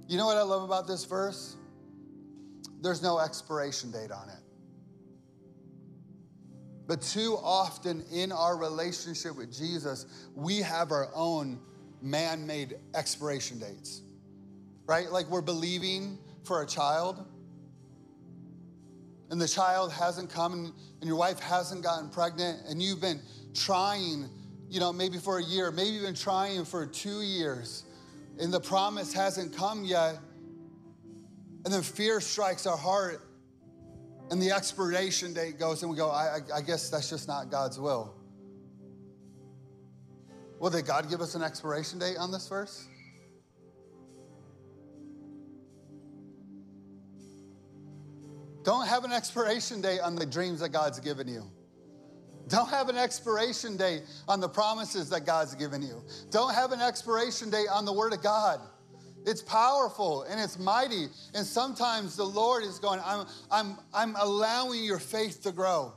You 0.07 0.17
know 0.17 0.25
what 0.25 0.37
I 0.37 0.43
love 0.43 0.63
about 0.63 0.87
this 0.87 1.03
verse? 1.03 1.55
There's 2.81 3.01
no 3.01 3.19
expiration 3.19 3.91
date 3.91 4.11
on 4.11 4.29
it. 4.29 4.45
But 6.87 7.01
too 7.01 7.37
often 7.41 8.05
in 8.11 8.31
our 8.31 8.55
relationship 8.55 9.35
with 9.35 9.51
Jesus, 9.51 10.05
we 10.35 10.59
have 10.59 10.91
our 10.91 11.09
own 11.15 11.59
man 12.01 12.45
made 12.45 12.75
expiration 12.93 13.57
dates, 13.57 14.03
right? 14.85 15.11
Like 15.11 15.27
we're 15.27 15.41
believing 15.41 16.19
for 16.43 16.61
a 16.61 16.67
child, 16.67 17.25
and 19.29 19.41
the 19.41 19.47
child 19.47 19.91
hasn't 19.91 20.29
come, 20.29 20.53
and, 20.53 20.73
your 21.01 21.17
wife 21.17 21.39
hasn't 21.39 21.83
gotten 21.83 22.09
pregnant, 22.09 22.61
and 22.67 22.81
you've 22.81 23.01
been 23.01 23.21
trying, 23.53 24.27
you 24.69 24.79
know, 24.79 24.91
maybe 24.91 25.19
for 25.19 25.37
a 25.37 25.43
year, 25.43 25.71
maybe 25.71 25.89
you've 25.91 26.03
been 26.03 26.15
trying 26.15 26.65
for 26.65 26.85
two 26.87 27.21
years, 27.21 27.83
and 28.39 28.51
the 28.51 28.59
promise 28.59 29.13
hasn't 29.13 29.55
come 29.55 29.83
yet. 29.83 30.17
And 31.63 31.73
then 31.73 31.83
fear 31.83 32.21
strikes 32.21 32.65
our 32.65 32.77
heart, 32.77 33.21
and 34.31 34.41
the 34.41 34.51
expiration 34.51 35.33
date 35.33 35.59
goes, 35.59 35.83
and 35.83 35.91
we 35.91 35.97
go, 35.97 36.09
I, 36.09 36.39
I, 36.53 36.61
guess 36.61 36.89
that's 36.89 37.09
just 37.09 37.27
not 37.27 37.51
God's 37.51 37.79
will. 37.79 38.15
Well, 40.59 40.71
did 40.71 40.85
God 40.85 41.09
give 41.09 41.21
us 41.21 41.35
an 41.35 41.43
expiration 41.43 41.99
date 41.99 42.17
on 42.17 42.31
this 42.31 42.47
verse? 42.47 42.87
Don't 48.65 48.87
have 48.87 49.03
an 49.03 49.11
expiration 49.11 49.79
date 49.79 49.99
on 49.99 50.15
the 50.15 50.25
dreams 50.25 50.59
that 50.61 50.69
God's 50.69 50.99
given 50.99 51.27
you. 51.27 51.43
Don't 52.47 52.69
have 52.69 52.89
an 52.89 52.97
expiration 52.97 53.77
date 53.77 54.01
on 54.27 54.39
the 54.39 54.49
promises 54.49 55.07
that 55.11 55.23
God's 55.23 55.53
given 55.53 55.83
you. 55.83 56.03
Don't 56.31 56.53
have 56.53 56.71
an 56.71 56.81
expiration 56.81 57.51
date 57.51 57.67
on 57.71 57.85
the 57.85 57.93
Word 57.93 58.11
of 58.11 58.23
God. 58.23 58.59
It's 59.27 59.43
powerful 59.43 60.23
and 60.23 60.39
it's 60.39 60.57
mighty. 60.57 61.07
And 61.35 61.45
sometimes 61.45 62.15
the 62.15 62.23
Lord 62.23 62.63
is 62.63 62.79
going, 62.79 62.99
I'm, 63.05 63.27
I'm, 63.51 63.77
I'm 63.93 64.15
allowing 64.15 64.83
your 64.83 64.99
faith 64.99 65.43
to 65.43 65.51
grow. 65.51 65.93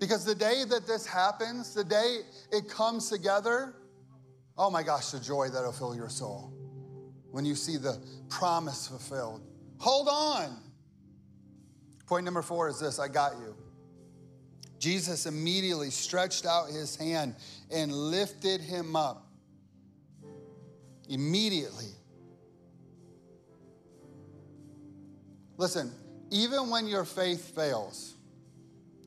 Because 0.00 0.24
the 0.24 0.34
day 0.34 0.64
that 0.68 0.88
this 0.88 1.06
happens, 1.06 1.72
the 1.72 1.84
day 1.84 2.20
it 2.50 2.68
comes 2.68 3.10
together, 3.10 3.74
oh 4.58 4.70
my 4.70 4.82
gosh, 4.82 5.10
the 5.10 5.20
joy 5.20 5.50
that'll 5.50 5.72
fill 5.72 5.94
your 5.94 6.08
soul 6.08 6.52
when 7.30 7.44
you 7.44 7.54
see 7.54 7.76
the 7.76 8.02
promise 8.28 8.88
fulfilled. 8.88 9.42
Hold 9.78 10.08
on. 10.08 10.69
Point 12.10 12.24
number 12.24 12.42
four 12.42 12.68
is 12.68 12.80
this 12.80 12.98
I 12.98 13.06
got 13.06 13.34
you. 13.38 13.54
Jesus 14.80 15.26
immediately 15.26 15.90
stretched 15.90 16.44
out 16.44 16.68
his 16.68 16.96
hand 16.96 17.36
and 17.70 17.92
lifted 17.92 18.60
him 18.60 18.96
up 18.96 19.28
immediately. 21.08 21.86
Listen, 25.56 25.92
even 26.32 26.68
when 26.68 26.88
your 26.88 27.04
faith 27.04 27.54
fails, 27.54 28.16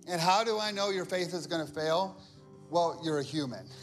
And 0.07 0.21
how 0.21 0.45
do 0.45 0.57
I 0.57 0.71
know 0.71 0.89
your 0.89 1.05
faith 1.05 1.33
is 1.33 1.45
going 1.45 1.65
to 1.67 1.73
fail? 1.73 2.15
Well, 2.69 3.01
you're 3.03 3.19
a 3.19 3.23
human. 3.23 3.65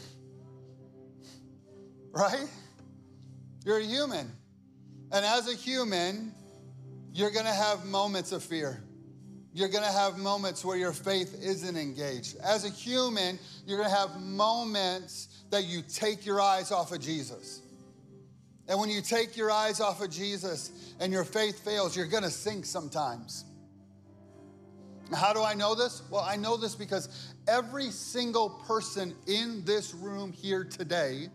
Right? 2.11 2.47
You're 3.63 3.79
a 3.79 3.85
human. 3.85 4.31
And 5.11 5.23
as 5.23 5.47
a 5.47 5.55
human, 5.55 6.33
you're 7.13 7.31
going 7.31 7.45
to 7.45 7.53
have 7.53 7.85
moments 7.85 8.31
of 8.31 8.43
fear. 8.43 8.83
You're 9.53 9.69
going 9.69 9.83
to 9.83 9.91
have 9.91 10.17
moments 10.17 10.63
where 10.63 10.77
your 10.77 10.93
faith 10.93 11.37
isn't 11.41 11.75
engaged. 11.75 12.37
As 12.37 12.63
a 12.63 12.69
human, 12.69 13.37
you're 13.65 13.77
going 13.77 13.89
to 13.89 13.95
have 13.95 14.21
moments 14.21 15.43
that 15.49 15.65
you 15.65 15.81
take 15.81 16.25
your 16.25 16.39
eyes 16.39 16.71
off 16.71 16.91
of 16.91 17.01
Jesus. 17.01 17.61
And 18.69 18.79
when 18.79 18.89
you 18.89 19.01
take 19.01 19.35
your 19.35 19.51
eyes 19.51 19.81
off 19.81 20.01
of 20.01 20.09
Jesus 20.09 20.93
and 21.01 21.11
your 21.11 21.25
faith 21.25 21.63
fails, 21.65 21.97
you're 21.97 22.07
going 22.07 22.23
to 22.23 22.29
sink 22.29 22.65
sometimes. 22.65 23.43
How 25.13 25.33
do 25.33 25.43
I 25.43 25.53
know 25.53 25.75
this? 25.75 26.03
Well, 26.09 26.21
I 26.21 26.37
know 26.37 26.55
this 26.55 26.73
because 26.73 27.33
every 27.45 27.91
single 27.91 28.49
person 28.65 29.13
in 29.27 29.65
this 29.65 29.93
room 29.93 30.31
here 30.31 30.63
today, 30.63 31.27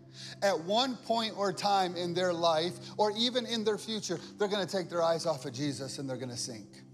at 0.43 0.59
one 0.59 0.97
point 0.97 1.35
or 1.37 1.53
time 1.53 1.95
in 1.95 2.15
their 2.15 2.33
life, 2.33 2.73
or 2.97 3.13
even 3.19 3.45
in 3.45 3.65
their 3.65 3.77
future, 3.77 4.19
they're 4.39 4.49
to 4.67 4.73
take 4.73 4.89
their 4.89 5.03
eyes 5.03 5.27
off 5.27 5.45
of 5.45 5.53
Jesus 5.53 5.99
and 5.99 6.09
they're 6.09 6.17
to 6.31 6.39
sink. 6.39 6.86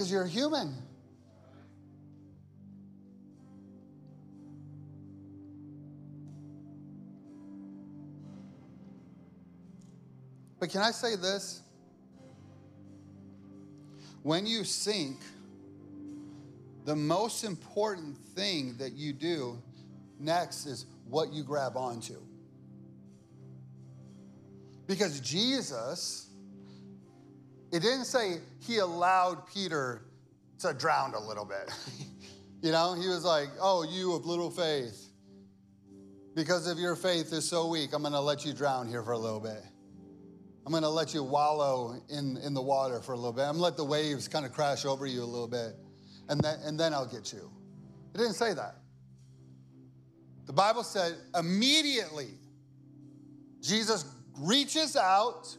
Because 0.00 0.10
you're 0.10 0.24
human. 0.24 0.74
But 10.58 10.70
can 10.70 10.80
I 10.80 10.90
say 10.90 11.16
this? 11.16 11.60
When 14.22 14.46
you 14.46 14.64
sink, 14.64 15.18
the 16.86 16.96
most 16.96 17.44
important 17.44 18.16
thing 18.16 18.78
that 18.78 18.94
you 18.94 19.12
do 19.12 19.60
next 20.18 20.64
is 20.64 20.86
what 21.10 21.30
you 21.30 21.42
grab 21.44 21.76
onto. 21.76 22.16
Because 24.86 25.20
Jesus, 25.20 26.29
it 27.72 27.80
didn't 27.80 28.04
say 28.04 28.38
he 28.60 28.78
allowed 28.78 29.46
Peter 29.46 30.02
to 30.60 30.74
drown 30.74 31.14
a 31.14 31.20
little 31.20 31.44
bit. 31.44 31.72
you 32.62 32.72
know, 32.72 32.94
he 32.94 33.08
was 33.08 33.24
like, 33.24 33.48
oh, 33.60 33.82
you 33.82 34.14
of 34.14 34.26
little 34.26 34.50
faith. 34.50 35.06
Because 36.34 36.66
of 36.66 36.78
your 36.78 36.96
faith 36.96 37.32
is 37.32 37.48
so 37.48 37.68
weak, 37.68 37.92
I'm 37.92 38.02
gonna 38.02 38.20
let 38.20 38.44
you 38.44 38.52
drown 38.52 38.88
here 38.88 39.02
for 39.02 39.12
a 39.12 39.18
little 39.18 39.40
bit. 39.40 39.62
I'm 40.66 40.72
going 40.72 40.82
to 40.82 40.88
let 40.88 41.14
you 41.14 41.24
wallow 41.24 42.00
in, 42.10 42.36
in 42.44 42.54
the 42.54 42.62
water 42.62 43.00
for 43.00 43.12
a 43.12 43.16
little 43.16 43.32
bit. 43.32 43.42
I'm 43.42 43.52
going 43.52 43.56
to 43.56 43.62
let 43.62 43.76
the 43.76 43.84
waves 43.84 44.28
kind 44.28 44.44
of 44.44 44.52
crash 44.52 44.84
over 44.84 45.06
you 45.06 45.22
a 45.22 45.24
little 45.24 45.48
bit, 45.48 45.74
and 46.28 46.40
then, 46.40 46.58
and 46.64 46.78
then 46.78 46.92
I'll 46.92 47.06
get 47.06 47.32
you. 47.32 47.50
It 48.14 48.18
didn't 48.18 48.34
say 48.34 48.54
that. 48.54 48.76
The 50.46 50.52
Bible 50.52 50.84
said 50.84 51.16
immediately, 51.36 52.28
Jesus 53.60 54.04
reaches 54.38 54.96
out, 54.96 55.56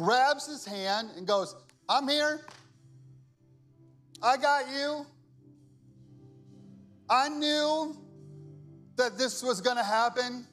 grabs 0.00 0.46
his 0.46 0.64
hand, 0.64 1.10
and 1.16 1.26
goes, 1.26 1.54
I'm 1.86 2.08
here. 2.08 2.40
I 4.22 4.38
got 4.38 4.64
you. 4.70 5.04
I 7.10 7.28
knew 7.28 7.94
that 8.96 9.18
this 9.18 9.42
was 9.42 9.60
going 9.60 9.76
to 9.76 9.82
happen. 9.82 10.46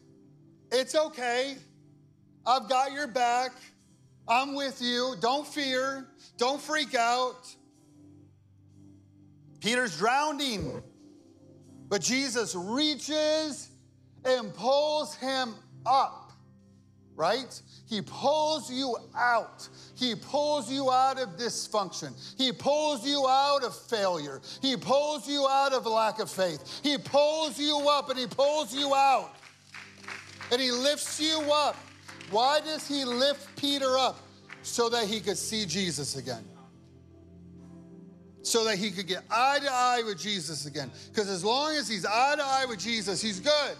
It's 0.69 0.95
okay. 0.95 1.55
I've 2.45 2.67
got 2.67 2.91
your 2.91 3.07
back. 3.07 3.51
I'm 4.27 4.53
with 4.53 4.81
you. 4.81 5.15
Don't 5.21 5.47
fear. 5.47 6.07
Don't 6.37 6.61
freak 6.61 6.93
out. 6.93 7.47
Peter's 9.61 9.97
drowning, 9.97 10.83
but 11.87 12.01
Jesus 12.01 12.53
reaches 12.53 13.69
and 14.25 14.53
pulls 14.53 15.15
him 15.15 15.55
up, 15.85 16.26
right? 17.17 17.61
He 17.87 18.01
pulls 18.01 18.71
you 18.71 18.95
out. 19.17 19.67
He 19.95 20.15
pulls 20.15 20.71
you 20.71 20.89
out 20.91 21.19
of 21.19 21.35
dysfunction. 21.35 22.13
He 22.37 22.53
pulls 22.53 23.05
you 23.05 23.27
out 23.27 23.65
of 23.65 23.75
failure. 23.75 24.39
He 24.61 24.77
pulls 24.77 25.27
you 25.27 25.45
out 25.49 25.73
of 25.73 25.85
lack 25.85 26.19
of 26.19 26.31
faith. 26.31 26.79
He 26.83 26.97
pulls 26.97 27.59
you 27.59 27.85
up 27.89 28.09
and 28.09 28.17
he 28.17 28.27
pulls 28.27 28.73
you 28.73 28.95
out. 28.95 29.31
And 30.51 30.61
he 30.61 30.71
lifts 30.71 31.19
you 31.19 31.41
up 31.51 31.75
why 32.29 32.59
does 32.59 32.87
he 32.87 33.05
lift 33.05 33.55
Peter 33.55 33.97
up? 33.97 34.19
So 34.63 34.89
that 34.89 35.05
he 35.05 35.21
could 35.21 35.37
see 35.37 35.65
Jesus 35.65 36.17
again. 36.17 36.43
So 38.41 38.65
that 38.65 38.77
he 38.77 38.91
could 38.91 39.07
get 39.07 39.23
eye 39.31 39.59
to 39.61 39.71
eye 39.71 40.01
with 40.05 40.19
Jesus 40.19 40.65
again. 40.65 40.91
Because 41.09 41.29
as 41.29 41.43
long 41.43 41.73
as 41.75 41.87
he's 41.87 42.05
eye 42.05 42.35
to 42.35 42.43
eye 42.43 42.65
with 42.67 42.79
Jesus, 42.79 43.21
he's 43.21 43.39
good. 43.39 43.77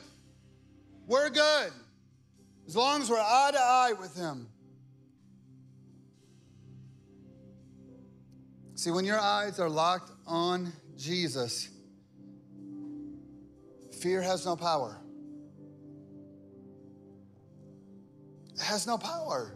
We're 1.08 1.30
good. 1.30 1.71
As 2.68 2.76
long 2.76 3.02
as 3.02 3.10
we're 3.10 3.18
eye 3.18 3.52
to 3.54 3.60
eye 3.60 3.94
with 3.98 4.16
him. 4.16 4.50
See, 8.76 8.92
when 8.92 9.06
your 9.06 9.20
eyes 9.20 9.60
are 9.60 9.70
locked 9.70 10.12
on 10.28 10.74
Jesus, 10.98 11.70
fear 14.02 14.22
has 14.22 14.46
no 14.46 14.56
power. 14.56 15.00
has 18.60 18.88
no 18.88 18.98
power. 18.98 19.54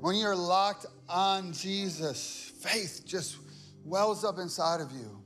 When 0.00 0.16
you're 0.16 0.36
locked 0.36 0.86
on 1.08 1.52
Jesus, 1.52 2.52
faith 2.60 3.02
just 3.04 3.36
wells 3.84 4.24
up 4.24 4.38
inside 4.38 4.80
of 4.80 4.90
you. 4.92 5.19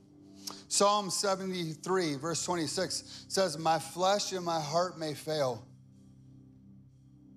Psalm 0.67 1.09
73, 1.09 2.15
verse 2.15 2.43
26 2.43 3.25
says, 3.27 3.57
My 3.57 3.79
flesh 3.79 4.31
and 4.31 4.43
my 4.43 4.59
heart 4.59 4.97
may 4.97 5.13
fail. 5.13 5.63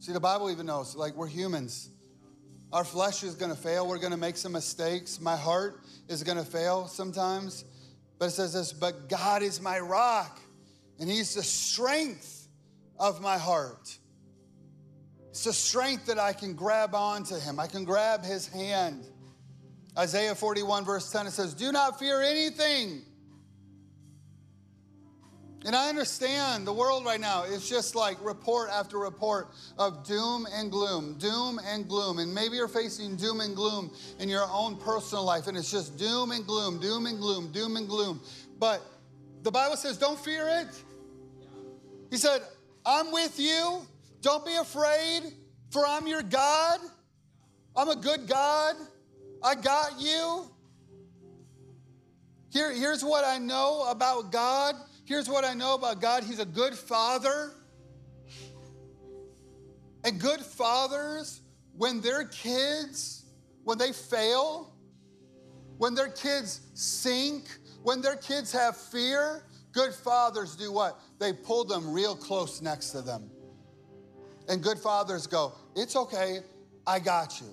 See, 0.00 0.12
the 0.12 0.20
Bible 0.20 0.50
even 0.50 0.66
knows, 0.66 0.96
like, 0.96 1.14
we're 1.14 1.28
humans. 1.28 1.90
Our 2.72 2.84
flesh 2.84 3.22
is 3.22 3.34
gonna 3.34 3.56
fail. 3.56 3.86
We're 3.86 3.98
gonna 3.98 4.16
make 4.16 4.36
some 4.36 4.52
mistakes. 4.52 5.20
My 5.20 5.36
heart 5.36 5.80
is 6.08 6.22
gonna 6.22 6.44
fail 6.44 6.86
sometimes. 6.86 7.64
But 8.18 8.26
it 8.26 8.30
says 8.32 8.52
this, 8.52 8.72
but 8.72 9.08
God 9.08 9.42
is 9.42 9.60
my 9.60 9.78
rock, 9.78 10.40
and 10.98 11.08
He's 11.08 11.34
the 11.34 11.42
strength 11.42 12.48
of 12.98 13.20
my 13.20 13.38
heart. 13.38 13.98
It's 15.30 15.44
the 15.44 15.52
strength 15.52 16.06
that 16.06 16.18
I 16.18 16.32
can 16.32 16.54
grab 16.54 16.96
onto 16.96 17.36
him. 17.36 17.60
I 17.60 17.68
can 17.68 17.84
grab 17.84 18.24
his 18.24 18.48
hand. 18.48 19.06
Isaiah 19.96 20.34
41, 20.34 20.84
verse 20.84 21.12
10, 21.12 21.28
it 21.28 21.30
says, 21.30 21.54
Do 21.54 21.70
not 21.70 21.98
fear 21.98 22.22
anything. 22.22 23.02
And 25.64 25.74
I 25.74 25.88
understand 25.88 26.66
the 26.66 26.72
world 26.72 27.04
right 27.04 27.20
now 27.20 27.42
is 27.42 27.68
just 27.68 27.96
like 27.96 28.16
report 28.24 28.70
after 28.70 28.98
report 28.98 29.48
of 29.76 30.06
doom 30.06 30.46
and 30.52 30.70
gloom, 30.70 31.18
doom 31.18 31.58
and 31.66 31.88
gloom. 31.88 32.20
And 32.20 32.32
maybe 32.32 32.56
you're 32.56 32.68
facing 32.68 33.16
doom 33.16 33.40
and 33.40 33.56
gloom 33.56 33.90
in 34.20 34.28
your 34.28 34.46
own 34.52 34.76
personal 34.76 35.24
life, 35.24 35.48
and 35.48 35.56
it's 35.56 35.70
just 35.70 35.98
doom 35.98 36.30
and 36.30 36.46
gloom, 36.46 36.78
doom 36.80 37.06
and 37.06 37.18
gloom, 37.18 37.50
doom 37.50 37.76
and 37.76 37.88
gloom. 37.88 38.20
But 38.58 38.82
the 39.42 39.50
Bible 39.50 39.76
says, 39.76 39.98
don't 39.98 40.18
fear 40.18 40.48
it. 40.48 40.68
He 42.10 42.16
said, 42.16 42.40
I'm 42.86 43.10
with 43.12 43.38
you. 43.38 43.80
Don't 44.20 44.46
be 44.46 44.54
afraid, 44.54 45.22
for 45.70 45.86
I'm 45.86 46.06
your 46.06 46.22
God. 46.22 46.80
I'm 47.76 47.88
a 47.88 47.96
good 47.96 48.26
God. 48.28 48.76
I 49.42 49.54
got 49.54 50.00
you. 50.00 50.44
Here, 52.50 52.72
here's 52.72 53.04
what 53.04 53.24
I 53.24 53.38
know 53.38 53.86
about 53.90 54.32
God. 54.32 54.74
Here's 55.08 55.26
what 55.26 55.42
I 55.42 55.54
know 55.54 55.74
about 55.74 56.02
God 56.02 56.22
He's 56.22 56.38
a 56.38 56.44
good 56.44 56.74
father. 56.74 57.52
And 60.04 60.20
good 60.20 60.40
fathers, 60.40 61.40
when 61.74 62.02
their 62.02 62.24
kids, 62.24 63.24
when 63.64 63.78
they 63.78 63.92
fail, 63.92 64.74
when 65.78 65.94
their 65.94 66.08
kids 66.08 66.60
sink, 66.74 67.44
when 67.82 68.02
their 68.02 68.16
kids 68.16 68.52
have 68.52 68.76
fear, 68.76 69.44
good 69.72 69.94
fathers 69.94 70.54
do 70.54 70.70
what? 70.70 71.00
they 71.18 71.32
pull 71.32 71.64
them 71.64 71.90
real 71.92 72.14
close 72.14 72.60
next 72.60 72.90
to 72.90 73.00
them. 73.00 73.30
And 74.46 74.62
good 74.62 74.78
fathers 74.78 75.26
go, 75.26 75.54
It's 75.74 75.96
okay, 75.96 76.40
I 76.86 76.98
got 76.98 77.40
you. 77.40 77.48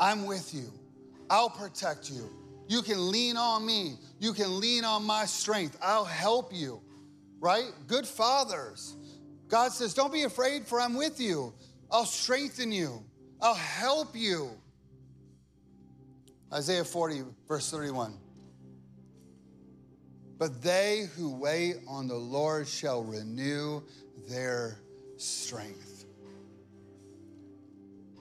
I'm 0.00 0.24
with 0.24 0.54
you. 0.54 0.72
I'll 1.28 1.50
protect 1.50 2.10
you. 2.10 2.30
You 2.68 2.80
can 2.80 3.10
lean 3.10 3.36
on 3.36 3.66
me. 3.66 3.96
You 4.18 4.32
can 4.32 4.60
lean 4.60 4.84
on 4.84 5.04
my 5.04 5.26
strength. 5.26 5.76
I'll 5.82 6.04
help 6.04 6.52
you, 6.54 6.80
right? 7.40 7.70
Good 7.86 8.06
fathers. 8.06 8.96
God 9.48 9.72
says, 9.72 9.94
Don't 9.94 10.12
be 10.12 10.22
afraid, 10.22 10.66
for 10.66 10.80
I'm 10.80 10.94
with 10.94 11.20
you. 11.20 11.54
I'll 11.90 12.04
strengthen 12.04 12.72
you, 12.72 13.04
I'll 13.40 13.54
help 13.54 14.16
you. 14.16 14.50
Isaiah 16.52 16.84
40, 16.84 17.22
verse 17.48 17.70
31. 17.70 18.18
But 20.38 20.62
they 20.62 21.08
who 21.16 21.34
wait 21.34 21.76
on 21.88 22.08
the 22.08 22.16
Lord 22.16 22.68
shall 22.68 23.02
renew 23.02 23.82
their 24.28 24.78
strength. 25.16 26.04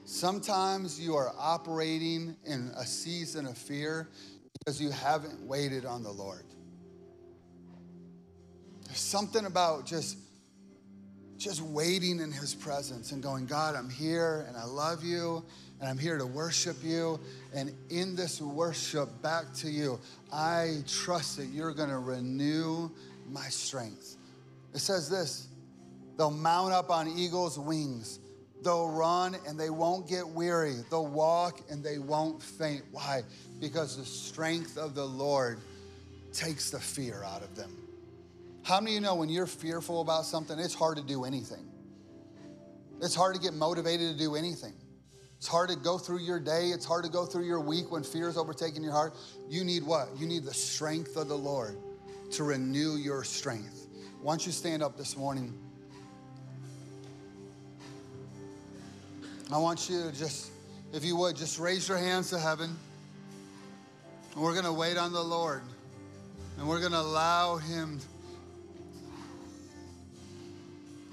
Sometimes 0.06 1.00
you 1.00 1.16
are 1.16 1.34
operating 1.38 2.38
in 2.46 2.72
a 2.78 2.86
season 2.86 3.46
of 3.46 3.58
fear 3.58 4.10
because 4.66 4.82
you 4.82 4.90
haven't 4.90 5.40
waited 5.46 5.86
on 5.86 6.02
the 6.02 6.10
Lord. 6.10 6.44
There's 8.88 8.98
something 8.98 9.46
about 9.46 9.86
just 9.86 10.18
just 11.38 11.62
waiting 11.62 12.20
in 12.20 12.32
his 12.32 12.56
presence 12.56 13.12
and 13.12 13.22
going, 13.22 13.46
God, 13.46 13.76
I'm 13.76 13.90
here 13.90 14.46
and 14.48 14.58
I 14.58 14.64
love 14.64 15.04
you 15.04 15.44
and 15.80 15.88
I'm 15.88 15.98
here 15.98 16.18
to 16.18 16.26
worship 16.26 16.78
you. 16.82 17.20
And 17.54 17.74
in 17.90 18.16
this 18.16 18.42
worship 18.42 19.22
back 19.22 19.54
to 19.56 19.70
you, 19.70 20.00
I 20.32 20.78
trust 20.88 21.38
that 21.38 21.48
you're 21.48 21.74
going 21.74 21.90
to 21.90 22.00
renew 22.00 22.90
my 23.30 23.48
strength. 23.50 24.16
It 24.74 24.80
says 24.80 25.10
this 25.10 25.48
they'll 26.18 26.32
mount 26.32 26.74
up 26.74 26.90
on 26.90 27.08
eagle's 27.08 27.60
wings. 27.60 28.20
They'll 28.66 28.90
run 28.90 29.38
and 29.48 29.60
they 29.60 29.70
won't 29.70 30.10
get 30.10 30.28
weary. 30.28 30.74
They'll 30.90 31.06
walk 31.06 31.62
and 31.70 31.84
they 31.84 32.00
won't 32.00 32.42
faint. 32.42 32.82
Why? 32.92 33.22
Because 33.62 33.96
the 33.96 34.06
strength 34.06 34.76
of 34.76 34.96
the 34.96 35.06
Lord 35.06 35.60
takes 36.34 36.72
the 36.72 36.80
fear 36.80 37.24
out 37.24 37.44
of 37.44 37.56
them. 37.56 37.72
How 38.64 38.82
many 38.82 38.94
of 38.94 38.96
you 38.96 39.02
know 39.02 39.14
when 39.14 39.30
you're 39.30 39.46
fearful 39.46 40.02
about 40.02 40.26
something, 40.26 40.58
it's 40.58 40.74
hard 40.74 40.98
to 40.98 41.04
do 41.04 41.26
anything? 41.26 41.64
It's 43.04 43.14
hard 43.14 43.36
to 43.36 43.42
get 43.42 43.54
motivated 43.54 44.14
to 44.14 44.18
do 44.18 44.34
anything. 44.34 44.74
It's 45.38 45.48
hard 45.48 45.70
to 45.70 45.76
go 45.76 46.00
through 46.00 46.22
your 46.22 46.40
day. 46.40 46.70
It's 46.70 46.86
hard 46.86 47.04
to 47.04 47.12
go 47.12 47.28
through 47.28 47.46
your 47.46 47.60
week 47.60 47.92
when 47.92 48.02
fear 48.02 48.28
is 48.30 48.36
overtaking 48.36 48.82
your 48.82 48.94
heart. 48.94 49.14
You 49.48 49.64
need 49.64 49.84
what? 49.84 50.10
You 50.18 50.26
need 50.26 50.44
the 50.44 50.54
strength 50.56 51.18
of 51.18 51.28
the 51.28 51.38
Lord 51.38 51.78
to 52.32 52.44
renew 52.44 52.96
your 52.96 53.24
strength. 53.24 53.86
Why 54.24 54.32
don't 54.32 54.44
you 54.44 54.52
stand 54.52 54.82
up 54.82 54.98
this 54.98 55.16
morning? 55.16 55.54
I 59.52 59.58
want 59.58 59.90
you 59.90 60.04
to 60.04 60.12
just, 60.12 60.52
if 60.94 61.06
you 61.06 61.16
would, 61.18 61.36
just 61.36 61.60
raise 61.60 61.88
your 61.88 61.98
hands 61.98 62.32
to 62.32 62.40
heaven. 62.40 62.76
And 64.34 64.44
we're 64.44 64.54
going 64.54 64.66
to 64.66 64.74
wait 64.74 64.98
on 64.98 65.14
the 65.14 65.24
Lord. 65.24 65.62
And 66.58 66.68
we're 66.68 66.80
going 66.80 66.94
to 66.94 67.00
allow 67.00 67.58
Him. 67.58 68.00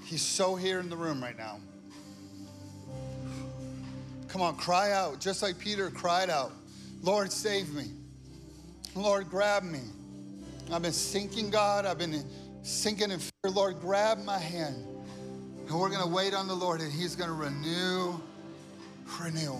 He's 0.05 0.21
so 0.21 0.55
here 0.55 0.79
in 0.79 0.89
the 0.89 0.97
room 0.97 1.21
right 1.21 1.37
now. 1.37 1.59
Come 4.27 4.41
on, 4.41 4.55
cry 4.55 4.91
out, 4.91 5.19
just 5.19 5.43
like 5.43 5.59
Peter 5.59 5.91
cried 5.91 6.29
out 6.29 6.51
Lord, 7.03 7.31
save 7.31 7.73
me. 7.73 7.91
Lord, 8.95 9.29
grab 9.29 9.63
me. 9.63 9.81
I've 10.71 10.81
been 10.81 10.93
sinking, 10.93 11.49
God. 11.49 11.85
I've 11.85 11.97
been 11.97 12.23
sinking 12.63 13.11
in 13.11 13.19
fear. 13.19 13.51
Lord, 13.51 13.81
grab 13.81 14.23
my 14.23 14.37
hand. 14.37 14.87
And 15.73 15.81
we're 15.81 15.89
going 15.89 16.03
to 16.03 16.07
wait 16.07 16.35
on 16.35 16.47
the 16.47 16.53
Lord, 16.53 16.81
and 16.81 16.93
He's 16.93 17.15
going 17.15 17.31
to 17.31 17.35
renew, 17.35 18.21
renew. 19.19 19.57